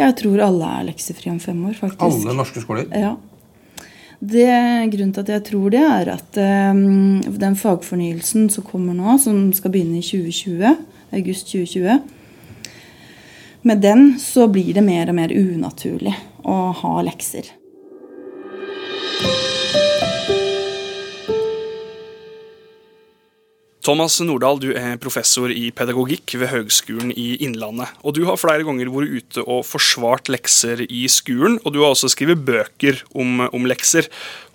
Jeg 0.00 0.16
tror 0.20 0.44
alle 0.46 0.70
er 0.78 0.86
leksefrie 0.90 1.32
om 1.32 1.40
fem 1.42 1.58
år, 1.68 1.74
faktisk. 1.78 2.24
Alle 2.24 2.36
norske 2.38 2.62
skoler? 2.64 2.88
Ja. 2.96 3.16
Det, 4.20 4.48
grunnen 4.92 5.12
til 5.16 5.24
at 5.24 5.32
jeg 5.32 5.44
tror 5.48 5.70
det, 5.72 5.80
er 5.80 6.10
at 6.12 6.40
um, 6.74 7.20
den 7.40 7.56
fagfornyelsen 7.56 8.50
som 8.52 8.66
kommer 8.66 8.96
nå, 8.96 9.16
som 9.22 9.46
skal 9.56 9.72
begynne 9.72 10.00
i 10.00 10.04
2020, 10.04 10.74
august 11.16 11.48
2020 11.50 12.00
Med 13.62 13.80
den 13.80 14.18
så 14.20 14.46
blir 14.48 14.74
det 14.76 14.84
mer 14.84 15.08
og 15.10 15.16
mer 15.16 15.32
unaturlig 15.32 16.14
å 16.48 16.58
ha 16.76 16.92
lekser. 17.04 17.48
Thomas 23.80 24.18
Nordahl, 24.20 24.58
du 24.60 24.74
er 24.76 24.98
professor 25.00 25.48
i 25.48 25.70
pedagogikk 25.72 26.34
ved 26.36 26.50
Høgskolen 26.52 27.14
i 27.16 27.38
Innlandet. 27.46 27.88
Og 28.04 28.12
du 28.18 28.26
har 28.28 28.36
flere 28.36 28.66
ganger 28.66 28.90
vært 28.92 29.14
ute 29.14 29.44
og 29.46 29.62
forsvart 29.64 30.28
lekser 30.28 30.82
i 30.84 31.06
skolen, 31.08 31.56
og 31.64 31.72
du 31.72 31.78
har 31.80 31.94
også 31.94 32.10
skrevet 32.12 32.42
bøker 32.44 33.00
om, 33.16 33.46
om 33.48 33.64
lekser. 33.70 34.10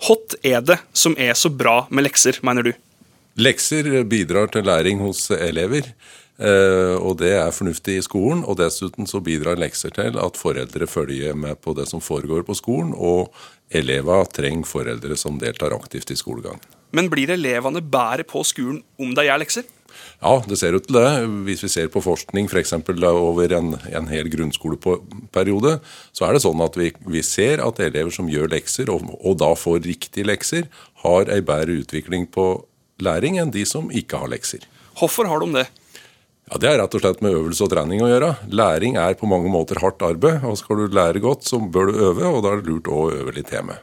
Hva 0.06 0.18
er 0.46 0.62
det 0.62 0.78
som 0.94 1.18
er 1.18 1.34
så 1.34 1.50
bra 1.50 1.88
med 1.90 2.06
lekser, 2.06 2.38
mener 2.46 2.68
du? 2.68 2.70
Lekser 3.42 3.90
bidrar 4.06 4.46
til 4.54 4.64
læring 4.70 5.02
hos 5.02 5.26
elever, 5.34 5.90
eh, 6.38 6.94
og 6.94 7.18
det 7.18 7.34
er 7.34 7.50
fornuftig 7.50 7.98
i 7.98 8.06
skolen. 8.06 8.46
Og 8.46 8.60
dessuten 8.62 9.10
så 9.10 9.18
bidrar 9.26 9.58
lekser 9.58 9.90
til 9.98 10.22
at 10.22 10.38
foreldre 10.38 10.86
følger 10.86 11.34
med 11.34 11.58
på 11.66 11.74
det 11.74 11.90
som 11.90 11.98
foregår 11.98 12.46
på 12.46 12.54
skolen, 12.62 12.94
og 12.94 13.34
elever 13.74 14.30
trenger 14.30 14.70
foreldre 14.70 15.18
som 15.18 15.42
deltar 15.42 15.74
aktivt 15.74 16.14
i 16.14 16.22
skolegang. 16.22 16.62
Men 16.94 17.10
blir 17.12 17.32
elevene 17.34 17.82
bedre 17.82 18.26
på 18.28 18.44
skolen 18.46 18.82
om 19.00 19.14
de 19.16 19.26
gjør 19.26 19.42
lekser? 19.42 19.66
Ja, 20.20 20.38
det 20.48 20.58
ser 20.60 20.76
ut 20.76 20.86
til 20.88 20.96
det. 20.96 21.08
Hvis 21.46 21.64
vi 21.64 21.70
ser 21.72 21.88
på 21.92 22.02
forskning 22.04 22.48
f.eks. 22.50 22.72
over 23.08 23.52
en, 23.56 23.74
en 23.90 24.08
hel 24.10 24.28
grunnskoleperiode, 24.32 25.76
så 26.16 26.26
er 26.26 26.36
det 26.36 26.44
sånn 26.44 26.62
at 26.64 26.76
vi, 26.78 26.90
vi 27.04 27.24
ser 27.26 27.62
at 27.64 27.80
elever 27.84 28.12
som 28.14 28.30
gjør 28.30 28.52
lekser, 28.52 28.92
og, 28.92 29.10
og 29.20 29.38
da 29.42 29.52
får 29.58 29.84
riktige 29.86 30.28
lekser, 30.28 30.70
har 31.04 31.32
ei 31.32 31.42
bedre 31.44 31.80
utvikling 31.82 32.28
på 32.32 32.48
læring 33.02 33.40
enn 33.40 33.52
de 33.52 33.66
som 33.68 33.90
ikke 33.92 34.22
har 34.22 34.32
lekser. 34.32 34.64
Hvorfor 34.96 35.28
har 35.28 35.44
de 35.44 35.52
det? 35.58 35.66
Ja, 36.46 36.60
Det 36.62 36.68
er 36.70 36.78
rett 36.78 36.94
og 36.94 37.02
slett 37.02 37.22
med 37.24 37.34
øvelse 37.34 37.66
og 37.66 37.72
trening 37.72 38.04
å 38.04 38.08
gjøre. 38.08 38.30
Læring 38.54 38.96
er 39.02 39.18
på 39.18 39.28
mange 39.28 39.50
måter 39.52 39.80
hardt 39.82 40.04
arbeid, 40.06 40.44
og 40.46 40.56
skal 40.60 40.80
du 40.80 40.94
lære 40.94 41.22
godt, 41.24 41.44
så 41.44 41.58
bør 41.58 41.90
du 41.90 42.00
øve, 42.08 42.30
og 42.30 42.44
da 42.44 42.54
er 42.54 42.62
det 42.62 42.70
lurt 42.70 42.88
å 42.88 43.08
øve 43.10 43.34
litt 43.34 43.50
hjemme. 43.52 43.80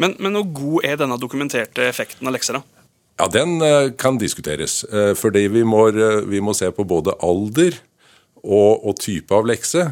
Men, 0.00 0.16
men 0.18 0.36
hvor 0.38 0.46
god 0.56 0.86
er 0.88 1.00
denne 1.00 1.18
dokumenterte 1.20 1.84
effekten 1.88 2.28
av 2.28 2.34
lekser? 2.36 2.58
da? 2.58 2.86
Ja, 3.20 3.26
Den 3.28 3.60
eh, 3.60 3.90
kan 4.00 4.18
diskuteres. 4.20 4.82
eh, 4.84 5.12
Fordi 5.18 5.46
vi 5.52 5.64
må, 5.68 5.88
eh, 5.92 6.22
vi 6.24 6.40
må 6.40 6.54
se 6.56 6.70
på 6.72 6.86
både 6.88 7.14
alder 7.20 7.76
og, 8.42 8.80
og 8.88 8.96
type 9.00 9.34
av 9.36 9.48
lekse. 9.50 9.84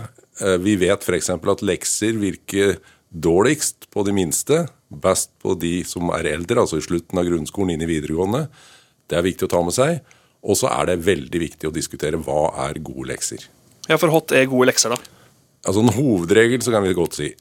Vi 0.62 0.77
vet 0.79 1.03
f.eks. 1.03 1.29
at 1.35 1.62
lekser 1.66 2.14
virker 2.14 2.77
dårligst 3.11 3.88
på 3.90 4.05
de 4.07 4.12
minste, 4.14 4.61
best 4.88 5.33
på 5.42 5.57
de 5.59 5.83
som 5.85 6.12
er 6.14 6.29
eldre, 6.31 6.62
altså 6.62 6.79
i 6.79 6.85
slutten 6.85 7.18
av 7.18 7.27
grunnskolen 7.27 7.75
inn 7.75 7.83
i 7.83 7.88
videregående. 7.90 8.44
Det 9.11 9.18
er 9.18 9.27
viktig 9.27 9.49
å 9.49 9.51
ta 9.51 9.62
med 9.66 9.75
seg. 9.75 9.99
Og 10.47 10.55
så 10.61 10.71
er 10.71 10.92
det 10.92 11.01
veldig 11.09 11.40
viktig 11.42 11.66
å 11.66 11.75
diskutere 11.75 12.21
hva 12.23 12.53
er 12.68 12.79
gode 12.79 13.09
lekser. 13.11 13.49
Ja, 13.88 13.99
For 13.99 14.12
hot 14.14 14.31
er 14.37 14.47
gode 14.47 14.71
lekser, 14.71 14.94
da? 14.94 15.01
Altså 15.66 15.83
En 15.83 15.90
hovedregel 15.97 16.62
så 16.62 16.71
kan 16.71 16.87
vi 16.87 16.94
godt 16.94 17.18
si 17.18 17.33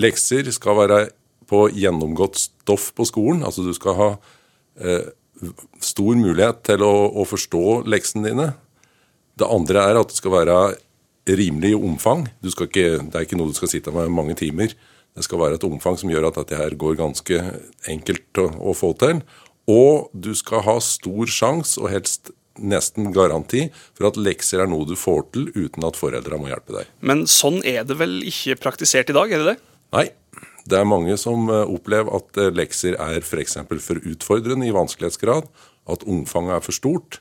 lekser 0.00 0.48
skal 0.56 0.78
være 0.80 1.00
på 1.50 1.66
gjennomgått 1.74 2.40
stoff 2.40 2.90
på 2.96 3.06
skolen. 3.08 3.44
Altså 3.46 3.64
du 3.66 3.72
skal 3.76 3.98
ha 3.98 4.08
eh, 4.80 5.08
stor 5.84 6.18
mulighet 6.18 6.64
til 6.66 6.84
å, 6.86 6.94
å 7.20 7.26
forstå 7.28 7.82
leksene 7.88 8.30
dine. 8.30 8.50
Det 9.36 9.48
andre 9.52 9.84
er 9.90 10.00
at 10.00 10.12
det 10.12 10.18
skal 10.18 10.34
være 10.38 10.58
rimelig 11.36 11.74
i 11.74 11.78
omfang. 11.78 12.26
Du 12.42 12.50
skal 12.52 12.70
ikke, 12.70 13.00
det 13.02 13.18
er 13.18 13.26
ikke 13.26 13.38
noe 13.38 13.52
du 13.52 13.58
skal 13.58 13.72
sitte 13.72 13.94
med 13.94 14.12
mange 14.14 14.36
timer. 14.38 14.72
Det 15.16 15.24
skal 15.24 15.40
være 15.40 15.58
et 15.58 15.66
omfang 15.66 15.96
som 15.98 16.10
gjør 16.12 16.28
at 16.28 16.40
dette 16.40 16.58
her 16.58 16.76
går 16.78 16.98
ganske 16.98 17.42
enkelt 17.90 18.42
å, 18.42 18.50
å 18.70 18.74
få 18.76 18.92
til. 19.00 19.22
Og 19.70 20.10
du 20.14 20.32
skal 20.38 20.62
ha 20.66 20.76
stor 20.84 21.30
sjanse, 21.32 21.80
og 21.80 21.90
helst 21.90 22.30
nesten 22.56 23.10
garanti, 23.12 23.66
for 23.96 24.08
at 24.08 24.18
lekser 24.20 24.62
er 24.62 24.70
noe 24.70 24.86
du 24.88 24.94
får 24.96 25.26
til 25.34 25.48
uten 25.56 25.84
at 25.88 25.98
foreldra 25.98 26.38
må 26.40 26.50
hjelpe 26.50 26.78
deg. 26.78 26.92
Men 27.04 27.26
sånn 27.28 27.58
er 27.66 27.84
det 27.88 27.98
vel 28.00 28.20
ikke 28.28 28.58
praktisert 28.62 29.10
i 29.12 29.16
dag? 29.16 29.32
er 29.32 29.42
det 29.42 29.54
det? 29.54 29.56
Nei, 29.96 30.06
det 30.70 30.80
er 30.80 30.88
mange 30.88 31.14
som 31.20 31.48
eh, 31.52 31.68
opplever 31.70 32.12
at 32.18 32.40
eh, 32.40 32.52
lekser 32.54 32.98
er 32.98 33.22
f.eks. 33.22 33.58
For, 33.68 33.82
for 33.82 34.02
utfordrende 34.12 34.68
i 34.68 34.74
vanskelighetsgrad, 34.74 35.48
at 35.86 36.04
omfanget 36.06 36.58
er 36.58 36.64
for 36.64 36.76
stort. 36.76 37.20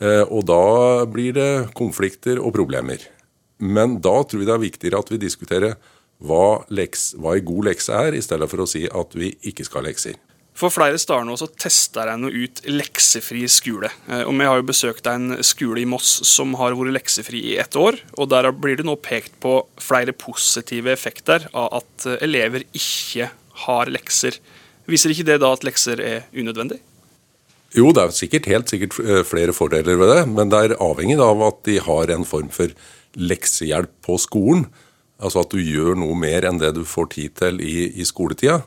Eh, 0.00 0.24
og 0.24 0.46
da 0.48 1.04
blir 1.10 1.36
det 1.36 1.52
konflikter 1.78 2.40
og 2.40 2.54
problemer. 2.56 3.02
Men 3.58 3.98
da 4.04 4.20
tror 4.22 4.42
jeg 4.42 4.48
det 4.48 4.56
er 4.56 4.66
viktigere 4.66 5.02
at 5.02 5.12
vi 5.12 5.20
diskuterer 5.22 5.78
hva, 6.18 6.64
leks, 6.74 7.12
hva 7.18 7.36
en 7.38 7.46
god 7.46 7.70
lekse 7.70 7.94
er, 7.94 8.14
i 8.14 8.22
stedet 8.22 8.48
for 8.50 8.64
å 8.64 8.70
si 8.70 8.86
at 8.86 9.14
vi 9.18 9.32
ikke 9.50 9.66
skal 9.66 9.82
ha 9.82 9.90
lekser. 9.90 10.18
For 10.58 10.74
flere 10.74 10.98
steder 10.98 11.22
nå 11.22 11.36
så 11.38 11.46
tester 11.54 12.08
nå 12.18 12.32
ut 12.34 12.64
leksefri 12.66 13.44
skole. 13.52 13.92
Eh, 14.10 14.24
Og 14.26 14.34
Vi 14.34 14.46
har 14.48 14.56
jo 14.58 14.66
besøkt 14.66 15.06
en 15.06 15.38
skole 15.46 15.82
i 15.82 15.86
Moss 15.86 16.18
som 16.26 16.54
har 16.58 16.74
vært 16.74 16.96
leksefri 16.96 17.42
i 17.52 17.58
ett 17.62 17.76
år. 17.76 18.00
og 18.18 18.28
Der 18.28 18.50
blir 18.50 18.76
det 18.76 18.84
nå 18.84 18.96
pekt 18.96 19.38
på 19.40 19.66
flere 19.78 20.12
positive 20.12 20.90
effekter 20.90 21.46
av 21.54 21.82
at 21.82 22.06
eh, 22.06 22.18
elever 22.26 22.64
ikke 22.74 23.30
har 23.68 23.86
lekser. 23.86 24.38
Viser 24.88 25.10
ikke 25.10 25.28
det 25.30 25.40
da 25.40 25.52
at 25.52 25.62
lekser 25.62 26.00
er 26.00 26.26
unødvendig? 26.34 26.80
Jo, 27.76 27.92
det 27.92 28.02
er 28.02 28.16
sikkert 28.16 28.48
helt 28.48 28.68
sikkert 28.68 28.98
eh, 28.98 29.22
flere 29.22 29.52
fordeler 29.52 29.94
ved 30.00 30.10
det, 30.10 30.26
men 30.26 30.48
det 30.50 30.58
er 30.58 30.80
avhengig 30.82 31.20
av 31.20 31.42
at 31.52 31.62
de 31.68 31.78
har 31.78 32.10
en 32.10 32.24
form 32.24 32.48
for 32.50 32.72
leksehjelp 33.14 33.92
på 34.02 34.18
skolen. 34.18 34.66
Altså 35.22 35.44
at 35.44 35.54
du 35.54 35.62
gjør 35.62 35.94
noe 35.98 36.16
mer 36.18 36.46
enn 36.48 36.58
det 36.58 36.72
du 36.74 36.82
får 36.86 37.12
tid 37.14 37.34
til 37.38 37.62
i, 37.62 37.92
i 37.94 38.06
skoletida. 38.06 38.64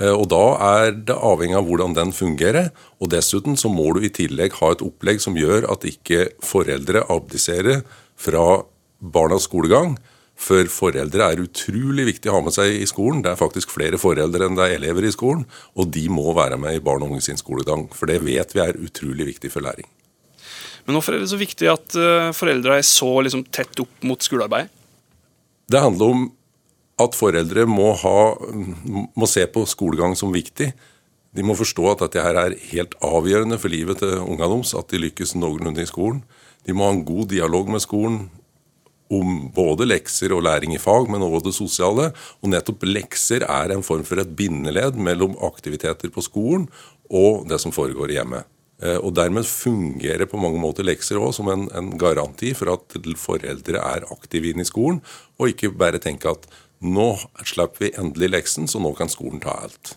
Eh, 0.00 0.12
Og 0.12 0.28
da 0.32 0.44
er 0.68 0.92
det 0.92 1.16
avhengig 1.16 1.58
av 1.58 1.66
hvordan 1.68 1.96
den 1.96 2.12
fungerer. 2.16 2.70
Og 3.00 3.12
dessuten 3.12 3.58
så 3.58 3.68
må 3.72 3.92
du 3.94 4.04
i 4.04 4.12
tillegg 4.12 4.56
ha 4.60 4.72
et 4.72 4.84
opplegg 4.84 5.20
som 5.20 5.36
gjør 5.36 5.68
at 5.72 5.84
ikke 5.88 6.30
foreldre 6.44 7.04
abdiserer 7.12 7.84
fra 8.16 8.64
barnas 9.02 9.48
skolegang. 9.48 9.96
For 10.42 10.66
foreldre 10.72 11.28
er 11.28 11.42
utrolig 11.44 12.06
viktig 12.08 12.30
å 12.30 12.38
ha 12.38 12.44
med 12.46 12.54
seg 12.56 12.80
i 12.80 12.86
skolen. 12.88 13.20
Det 13.22 13.30
er 13.34 13.40
faktisk 13.40 13.70
flere 13.70 14.00
foreldre 14.00 14.48
enn 14.48 14.56
det 14.58 14.64
er 14.64 14.78
elever 14.80 15.06
i 15.06 15.14
skolen. 15.14 15.44
Og 15.76 15.90
de 15.92 16.06
må 16.10 16.32
være 16.34 16.58
med 16.58 16.78
i 16.78 16.82
barn 16.82 17.04
og 17.04 17.12
unge 17.12 17.22
sin 17.28 17.38
skolegang. 17.38 17.86
For 17.94 18.10
det 18.10 18.22
vet 18.24 18.54
vi 18.56 18.64
er 18.64 18.80
utrolig 18.80 19.28
viktig 19.34 19.52
for 19.52 19.62
læring. 19.62 19.86
Men 20.82 20.96
hvorfor 20.96 21.14
er 21.14 21.22
det 21.22 21.30
så 21.30 21.38
viktig 21.38 21.68
at 21.70 21.92
foreldra 21.94 22.32
foreldre 22.34 22.78
er 22.80 22.86
så 22.86 23.10
liksom, 23.22 23.44
tett 23.54 23.84
opp 23.84 24.02
mot 24.02 24.24
skolearbeidet? 24.24 24.72
Det 25.70 25.78
handler 25.78 26.10
om 26.10 26.24
at 27.00 27.16
foreldre 27.16 27.64
må, 27.66 27.92
ha, 28.02 28.18
må 29.16 29.28
se 29.30 29.46
på 29.50 29.64
skolegang 29.68 30.16
som 30.18 30.34
viktig. 30.34 30.72
De 31.32 31.44
må 31.46 31.56
forstå 31.56 31.86
at 31.88 32.04
dette 32.04 32.22
her 32.22 32.36
er 32.36 32.58
helt 32.74 32.94
avgjørende 33.00 33.58
for 33.60 33.72
livet 33.72 34.02
til 34.02 34.18
ungene 34.20 34.50
deres, 34.58 34.74
at 34.76 34.92
de 34.92 35.00
lykkes 35.00 35.34
noenlunde 35.38 35.84
i 35.84 35.88
skolen. 35.88 36.20
De 36.66 36.76
må 36.76 36.86
ha 36.86 36.94
en 36.94 37.04
god 37.08 37.30
dialog 37.32 37.72
med 37.72 37.82
skolen 37.82 38.26
om 39.12 39.48
både 39.52 39.86
lekser 39.88 40.32
og 40.32 40.44
læring 40.46 40.74
i 40.76 40.80
fag, 40.80 41.08
men 41.10 41.24
også 41.24 41.48
det 41.48 41.54
sosiale. 41.56 42.08
Og 42.40 42.52
nettopp 42.52 42.84
lekser 42.88 43.44
er 43.48 43.74
en 43.74 43.84
form 43.84 44.04
for 44.08 44.20
et 44.22 44.36
bindeledd 44.36 44.96
mellom 45.00 45.36
aktiviteter 45.48 46.12
på 46.12 46.24
skolen 46.24 46.68
og 47.12 47.46
det 47.48 47.58
som 47.60 47.74
foregår 47.74 48.12
i 48.12 48.18
hjemmet. 48.20 48.48
Eh, 48.82 48.98
Og 48.98 49.14
dermed 49.14 49.44
fungerer 49.44 50.26
på 50.26 50.40
mange 50.40 50.60
måter 50.60 50.86
lekser 50.86 51.20
også 51.20 51.42
som 51.42 51.50
en, 51.52 51.68
en 51.76 51.92
garanti 51.98 52.52
for 52.56 52.72
at 52.72 52.96
foreldre 53.20 53.78
er 53.78 54.08
aktive 54.10 54.50
inn 54.50 54.60
i 54.60 54.68
skolen, 54.68 55.02
og 55.38 55.52
ikke 55.52 55.74
bare 55.76 56.00
tenke 56.02 56.30
at 56.30 56.48
nå 56.82 57.08
slipper 57.46 57.86
vi 57.86 57.92
endelig 57.98 58.32
leksen, 58.32 58.68
så 58.68 58.80
nå 58.82 58.92
kan 58.98 59.10
skolen 59.12 59.42
ta 59.42 59.54
alt. 59.64 59.94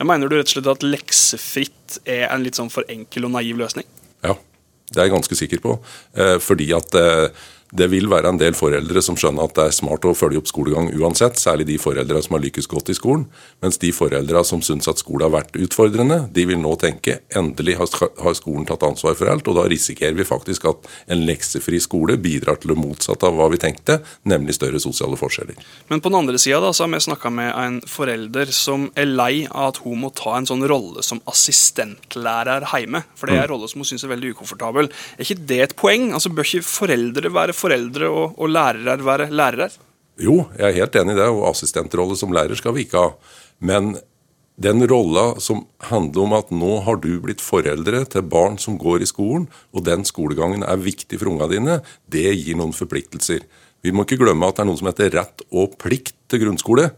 Jeg 0.00 0.08
mener 0.08 0.30
du 0.30 0.38
rett 0.38 0.48
og 0.48 0.54
slett 0.54 0.70
at 0.70 0.84
leksefritt 0.86 1.98
er 2.08 2.30
en 2.30 2.44
litt 2.44 2.56
sånn 2.56 2.72
for 2.72 2.88
enkel 2.88 3.28
og 3.28 3.34
naiv 3.34 3.58
løsning? 3.60 3.84
Ja, 4.24 4.38
det 4.88 4.96
er 4.96 5.08
jeg 5.08 5.12
ganske 5.12 5.36
sikker 5.36 5.60
på. 5.60 5.74
Eh, 6.16 6.38
fordi 6.40 6.70
at 6.76 6.96
eh, 6.96 7.28
det 7.76 7.86
vil 7.92 8.08
være 8.10 8.32
en 8.32 8.40
del 8.40 8.56
foreldre 8.58 9.02
som 9.04 9.16
skjønner 9.18 9.46
at 9.46 9.54
det 9.56 9.66
er 9.68 9.76
smart 9.76 10.06
å 10.08 10.14
følge 10.16 10.40
opp 10.40 10.50
skolegang 10.50 10.90
uansett, 10.98 11.38
særlig 11.38 11.68
de 11.68 11.78
foreldre 11.80 12.22
som 12.24 12.36
har 12.36 12.42
lykkes 12.44 12.68
godt 12.70 12.90
i 12.90 12.96
skolen. 12.98 13.26
Mens 13.62 13.78
de 13.82 13.92
foreldre 13.94 14.42
som 14.46 14.62
syns 14.64 14.90
at 14.90 15.00
skolen 15.02 15.28
har 15.28 15.34
vært 15.36 15.58
utfordrende, 15.60 16.24
de 16.34 16.46
vil 16.50 16.58
nå 16.60 16.74
tenke 16.80 17.20
endelig 17.36 17.76
har 17.78 18.36
skolen 18.36 18.66
tatt 18.68 18.86
ansvar 18.86 19.16
for 19.18 19.30
alt, 19.30 19.46
og 19.50 19.58
da 19.60 19.66
risikerer 19.70 20.16
vi 20.18 20.26
faktisk 20.26 20.66
at 20.70 20.88
en 21.10 21.24
leksefri 21.28 21.80
skole 21.82 22.18
bidrar 22.20 22.58
til 22.60 22.74
det 22.74 22.78
motsatte 22.80 23.28
av 23.28 23.38
hva 23.38 23.50
vi 23.52 23.60
tenkte, 23.62 24.00
nemlig 24.28 24.56
større 24.58 24.82
sosiale 24.82 25.18
forskjeller. 25.20 25.58
Men 25.92 26.02
på 26.02 26.10
den 26.10 26.20
andre 26.22 26.40
sida 26.42 26.60
har 26.60 26.90
vi 26.90 27.02
snakka 27.06 27.30
med 27.34 27.52
en 27.54 27.80
forelder 27.88 28.50
som 28.54 28.88
er 28.98 29.08
lei 29.10 29.46
av 29.46 29.70
at 29.70 29.82
hun 29.84 30.02
må 30.02 30.10
ta 30.16 30.34
en 30.38 30.48
sånn 30.48 30.66
rolle 30.68 31.04
som 31.06 31.22
assistentlærer 31.30 32.66
hjemme. 32.72 33.04
For 33.18 33.30
det 33.30 33.38
er 33.38 33.46
en 33.46 33.52
rolle 33.54 33.70
som 33.70 33.82
hun 33.82 33.88
syns 33.88 34.04
er 34.06 34.12
veldig 34.14 34.34
ukomfortabel. 34.34 34.90
Er 35.16 35.26
ikke 35.26 35.46
det 35.50 35.60
et 35.64 35.76
poeng? 35.78 36.10
Altså 36.16 36.32
Bør 36.34 36.46
ikke 36.46 36.66
foreldre 36.66 37.32
være 37.34 37.56
foreldre 37.60 38.10
og, 38.10 38.36
og 38.40 38.52
lærere 38.52 38.98
være 39.04 39.30
lærere? 39.30 39.70
Jo, 40.20 40.44
jeg 40.58 40.66
er 40.68 40.78
helt 40.82 40.96
enig 41.00 41.16
i 41.16 41.20
det, 41.20 41.28
og 41.32 41.48
assistentrolle 41.48 42.16
som 42.18 42.32
lærer 42.34 42.58
skal 42.58 42.74
vi 42.76 42.84
ikke 42.84 43.00
ha. 43.00 43.12
Men 43.64 43.94
den 44.60 44.84
rolla 44.88 45.40
som 45.40 45.62
handler 45.88 46.26
om 46.26 46.34
at 46.36 46.50
nå 46.52 46.74
har 46.84 46.98
du 47.00 47.14
blitt 47.24 47.40
foreldre 47.40 48.02
til 48.12 48.26
barn 48.28 48.58
som 48.60 48.76
går 48.80 49.00
i 49.00 49.08
skolen, 49.08 49.46
og 49.72 49.86
den 49.86 50.04
skolegangen 50.04 50.66
er 50.66 50.82
viktig 50.84 51.16
for 51.20 51.32
ungene 51.32 51.52
dine, 51.54 51.76
det 52.12 52.26
gir 52.34 52.58
noen 52.60 52.76
forpliktelser. 52.76 53.46
Vi 53.80 53.94
må 53.96 54.04
ikke 54.04 54.20
glemme 54.20 54.50
at 54.50 54.58
det 54.58 54.66
er 54.66 54.68
noe 54.68 54.80
som 54.80 54.90
heter 54.90 55.14
rett 55.16 55.46
og 55.48 55.78
plikt 55.80 56.12
til 56.28 56.44
grunnskole. 56.44 56.90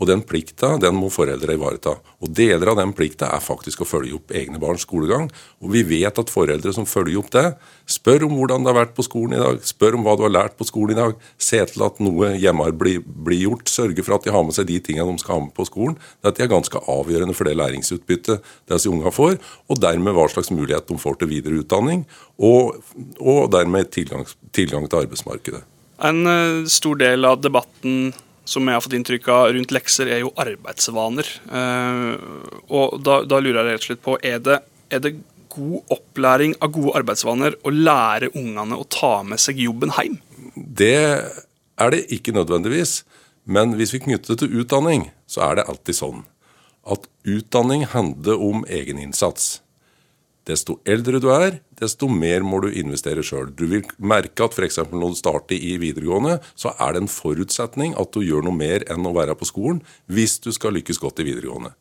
Og 0.00 0.08
den 0.08 0.22
plikta 0.24 0.74
den 0.80 0.96
må 0.96 1.10
foreldre 1.12 1.54
ivareta. 1.54 1.92
Og 2.24 2.32
deler 2.36 2.72
av 2.72 2.78
den 2.80 2.94
plikta 2.96 3.28
er 3.34 3.42
faktisk 3.44 3.82
å 3.84 3.88
følge 3.88 4.16
opp 4.16 4.32
egne 4.32 4.60
barns 4.60 4.86
skolegang. 4.86 5.28
Og 5.60 5.74
vi 5.74 5.82
vet 5.84 6.18
at 6.18 6.32
foreldre 6.32 6.72
som 6.72 6.88
følger 6.88 7.20
opp 7.20 7.28
det, 7.34 7.44
spør 7.90 8.24
om 8.26 8.38
hvordan 8.38 8.64
det 8.64 8.72
har 8.72 8.78
vært 8.78 8.94
på 8.96 9.04
skolen 9.04 9.36
i 9.36 9.42
dag, 9.42 9.58
spør 9.66 9.98
om 9.98 10.06
hva 10.06 10.14
du 10.16 10.24
har 10.24 10.32
lært 10.32 10.56
på 10.56 10.66
skolen 10.68 10.96
i 10.96 11.00
dag, 11.00 11.16
se 11.36 11.60
til 11.72 11.84
at 11.84 12.00
noe 12.00 12.32
hjemme 12.40 12.70
blir, 12.80 13.02
blir 13.04 13.44
gjort, 13.44 13.68
sørge 13.68 14.04
for 14.06 14.16
at 14.16 14.24
de 14.24 14.32
har 14.32 14.46
med 14.46 14.56
seg 14.56 14.70
de 14.70 14.78
tingene 14.88 15.08
de 15.10 15.24
skal 15.24 15.36
ha 15.36 15.44
med 15.44 15.52
på 15.56 15.68
skolen. 15.68 15.98
Dette 16.24 16.46
er 16.46 16.52
ganske 16.52 16.84
avgjørende 16.94 17.36
for 17.36 17.50
det 17.50 17.58
læringsutbyttet 17.60 18.48
disse 18.72 18.88
unga 18.88 19.12
får, 19.12 19.36
og 19.68 19.82
dermed 19.84 20.16
hva 20.16 20.28
slags 20.32 20.52
mulighet 20.54 20.88
de 20.88 20.96
får 21.00 21.20
til 21.20 21.32
videre 21.34 21.60
utdanning, 21.60 22.06
og, 22.40 22.80
og 23.20 23.50
dermed 23.52 23.92
tilgang, 23.92 24.24
tilgang 24.56 24.88
til 24.88 25.04
arbeidsmarkedet. 25.04 25.62
En 26.00 26.24
eh, 26.24 26.66
stor 26.72 26.96
del 26.96 27.28
av 27.28 27.42
debatten 27.44 28.14
som 28.50 28.66
jeg 28.66 28.76
har 28.76 28.82
fått 28.82 28.96
inntrykk 28.98 29.28
av 29.30 29.52
rundt 29.54 29.74
lekser, 29.74 30.10
er 30.10 30.24
jo 30.24 30.32
arbeidsvaner. 30.40 31.28
Eh, 31.46 32.08
og 32.74 32.98
da, 33.06 33.20
da 33.28 33.38
lurer 33.42 33.62
jeg 33.62 33.76
rett 33.76 33.84
og 33.84 33.88
slett 33.90 34.02
på, 34.06 34.16
er 34.26 34.42
det, 34.46 34.58
er 34.90 35.04
det 35.04 35.14
god 35.50 35.94
opplæring 35.94 36.56
av 36.62 36.72
gode 36.74 36.96
arbeidsvaner 37.00 37.56
å 37.66 37.72
lære 37.74 38.32
ungene 38.38 38.78
å 38.78 38.86
ta 38.90 39.20
med 39.26 39.42
seg 39.42 39.62
jobben 39.62 39.94
hjem? 39.96 40.18
Det 40.54 40.98
er 41.80 41.94
det 41.94 42.04
ikke 42.14 42.34
nødvendigvis. 42.36 43.00
Men 43.50 43.74
hvis 43.78 43.94
vi 43.94 44.02
knytter 44.04 44.34
det 44.34 44.42
til 44.42 44.60
utdanning, 44.62 45.08
så 45.30 45.46
er 45.48 45.58
det 45.58 45.68
alltid 45.70 45.96
sånn 45.96 46.20
at 46.90 47.06
utdanning 47.28 47.84
handler 47.92 48.40
om 48.40 48.62
egeninnsats. 48.68 49.60
Desto 50.50 50.80
eldre 50.88 51.20
du 51.22 51.28
er, 51.30 51.60
desto 51.78 52.08
mer 52.10 52.42
må 52.42 52.58
du 52.64 52.70
investere 52.72 53.22
sjøl. 53.26 53.52
Du 53.54 53.68
vil 53.70 53.84
merke 54.02 54.46
at 54.46 54.56
f.eks. 54.56 54.80
når 54.90 55.12
du 55.12 55.18
starter 55.18 55.54
i 55.54 55.76
videregående, 55.78 56.40
så 56.58 56.72
er 56.78 56.96
det 56.96 57.04
en 57.04 57.12
forutsetning 57.12 57.94
at 58.00 58.10
du 58.14 58.24
gjør 58.24 58.48
noe 58.48 58.56
mer 58.56 58.84
enn 58.90 59.06
å 59.06 59.14
være 59.14 59.36
på 59.38 59.48
skolen 59.48 59.82
hvis 60.10 60.40
du 60.42 60.50
skal 60.56 60.74
lykkes 60.74 60.98
godt 61.02 61.22
i 61.22 61.28
videregående. 61.28 61.74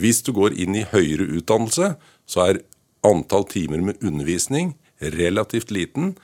Hvis 0.00 0.22
du 0.26 0.32
går 0.34 0.56
inn 0.58 0.78
i 0.78 0.86
høyere 0.90 1.28
utdannelse, 1.36 1.94
så 2.26 2.46
er 2.48 2.62
antall 3.04 3.44
timer 3.50 3.82
med 3.84 4.00
undervisning 4.00 4.72
relativt 5.14 5.74
liten. 5.74 6.14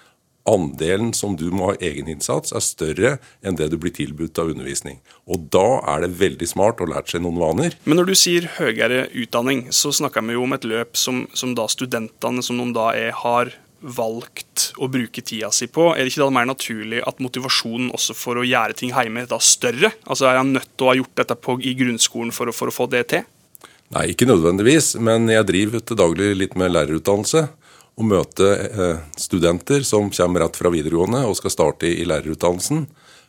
Andelen 0.48 1.12
som 1.16 1.36
du 1.36 1.48
må 1.52 1.70
ha 1.70 1.76
egeninnsats, 1.76 2.54
er 2.56 2.64
større 2.64 3.14
enn 3.44 3.58
det 3.58 3.70
du 3.72 3.76
blir 3.80 3.92
tilbudt 3.94 4.40
av 4.40 4.52
undervisning. 4.52 5.00
Og 5.28 5.48
da 5.52 5.80
er 5.92 6.04
det 6.04 6.14
veldig 6.20 6.48
smart 6.48 6.80
å 6.80 6.88
lære 6.90 7.12
seg 7.12 7.24
noen 7.24 7.40
vaner. 7.40 7.76
Men 7.84 8.00
når 8.00 8.10
du 8.10 8.16
sier 8.18 8.48
høyere 8.56 9.06
utdanning, 9.12 9.66
så 9.74 9.92
snakker 9.94 10.24
vi 10.26 10.38
jo 10.38 10.46
om 10.46 10.56
et 10.56 10.68
løp 10.68 10.96
som, 10.98 11.26
som 11.36 11.52
da 11.58 11.68
studentene 11.70 12.44
som 12.44 12.60
de 12.60 12.70
da 12.76 12.90
er, 12.96 13.12
har 13.20 13.52
valgt 13.80 14.70
å 14.80 14.88
bruke 14.92 15.22
tida 15.24 15.48
si 15.54 15.68
på. 15.72 15.90
Er 15.94 16.04
det 16.04 16.12
ikke 16.12 16.24
da 16.24 16.32
mer 16.34 16.48
naturlig 16.48 17.00
at 17.06 17.20
motivasjonen 17.22 17.92
også 17.96 18.16
for 18.16 18.40
å 18.40 18.46
gjøre 18.46 18.76
ting 18.76 18.92
hjemme 18.92 19.24
er 19.24 19.30
da 19.30 19.40
større? 19.40 19.92
Altså 20.04 20.28
Er 20.28 20.40
han 20.40 20.52
nødt 20.56 20.68
til 20.74 20.86
å 20.86 20.90
ha 20.90 20.96
gjort 20.98 21.16
dette 21.22 21.36
på, 21.36 21.56
i 21.64 21.76
grunnskolen 21.78 22.34
for 22.34 22.50
å, 22.50 22.56
for 22.56 22.72
å 22.72 22.74
få 22.74 22.88
det 22.92 23.06
til? 23.14 23.24
Nei, 23.90 24.12
ikke 24.12 24.28
nødvendigvis, 24.28 24.92
men 25.02 25.26
jeg 25.32 25.48
driver 25.48 25.82
til 25.82 25.98
daglig 25.98 26.28
litt 26.38 26.52
med 26.60 26.70
lærerutdannelse. 26.70 27.48
Og 28.00 28.06
møter 28.08 28.62
eh, 28.64 29.00
studenter 29.20 29.84
som 29.84 30.08
kommer 30.08 30.46
rett 30.46 30.56
fra 30.56 30.72
videregående 30.72 31.20
og 31.28 31.36
skal 31.36 31.52
starte 31.52 31.88
i, 31.90 32.06
lærerutdannelsen. 32.08 32.86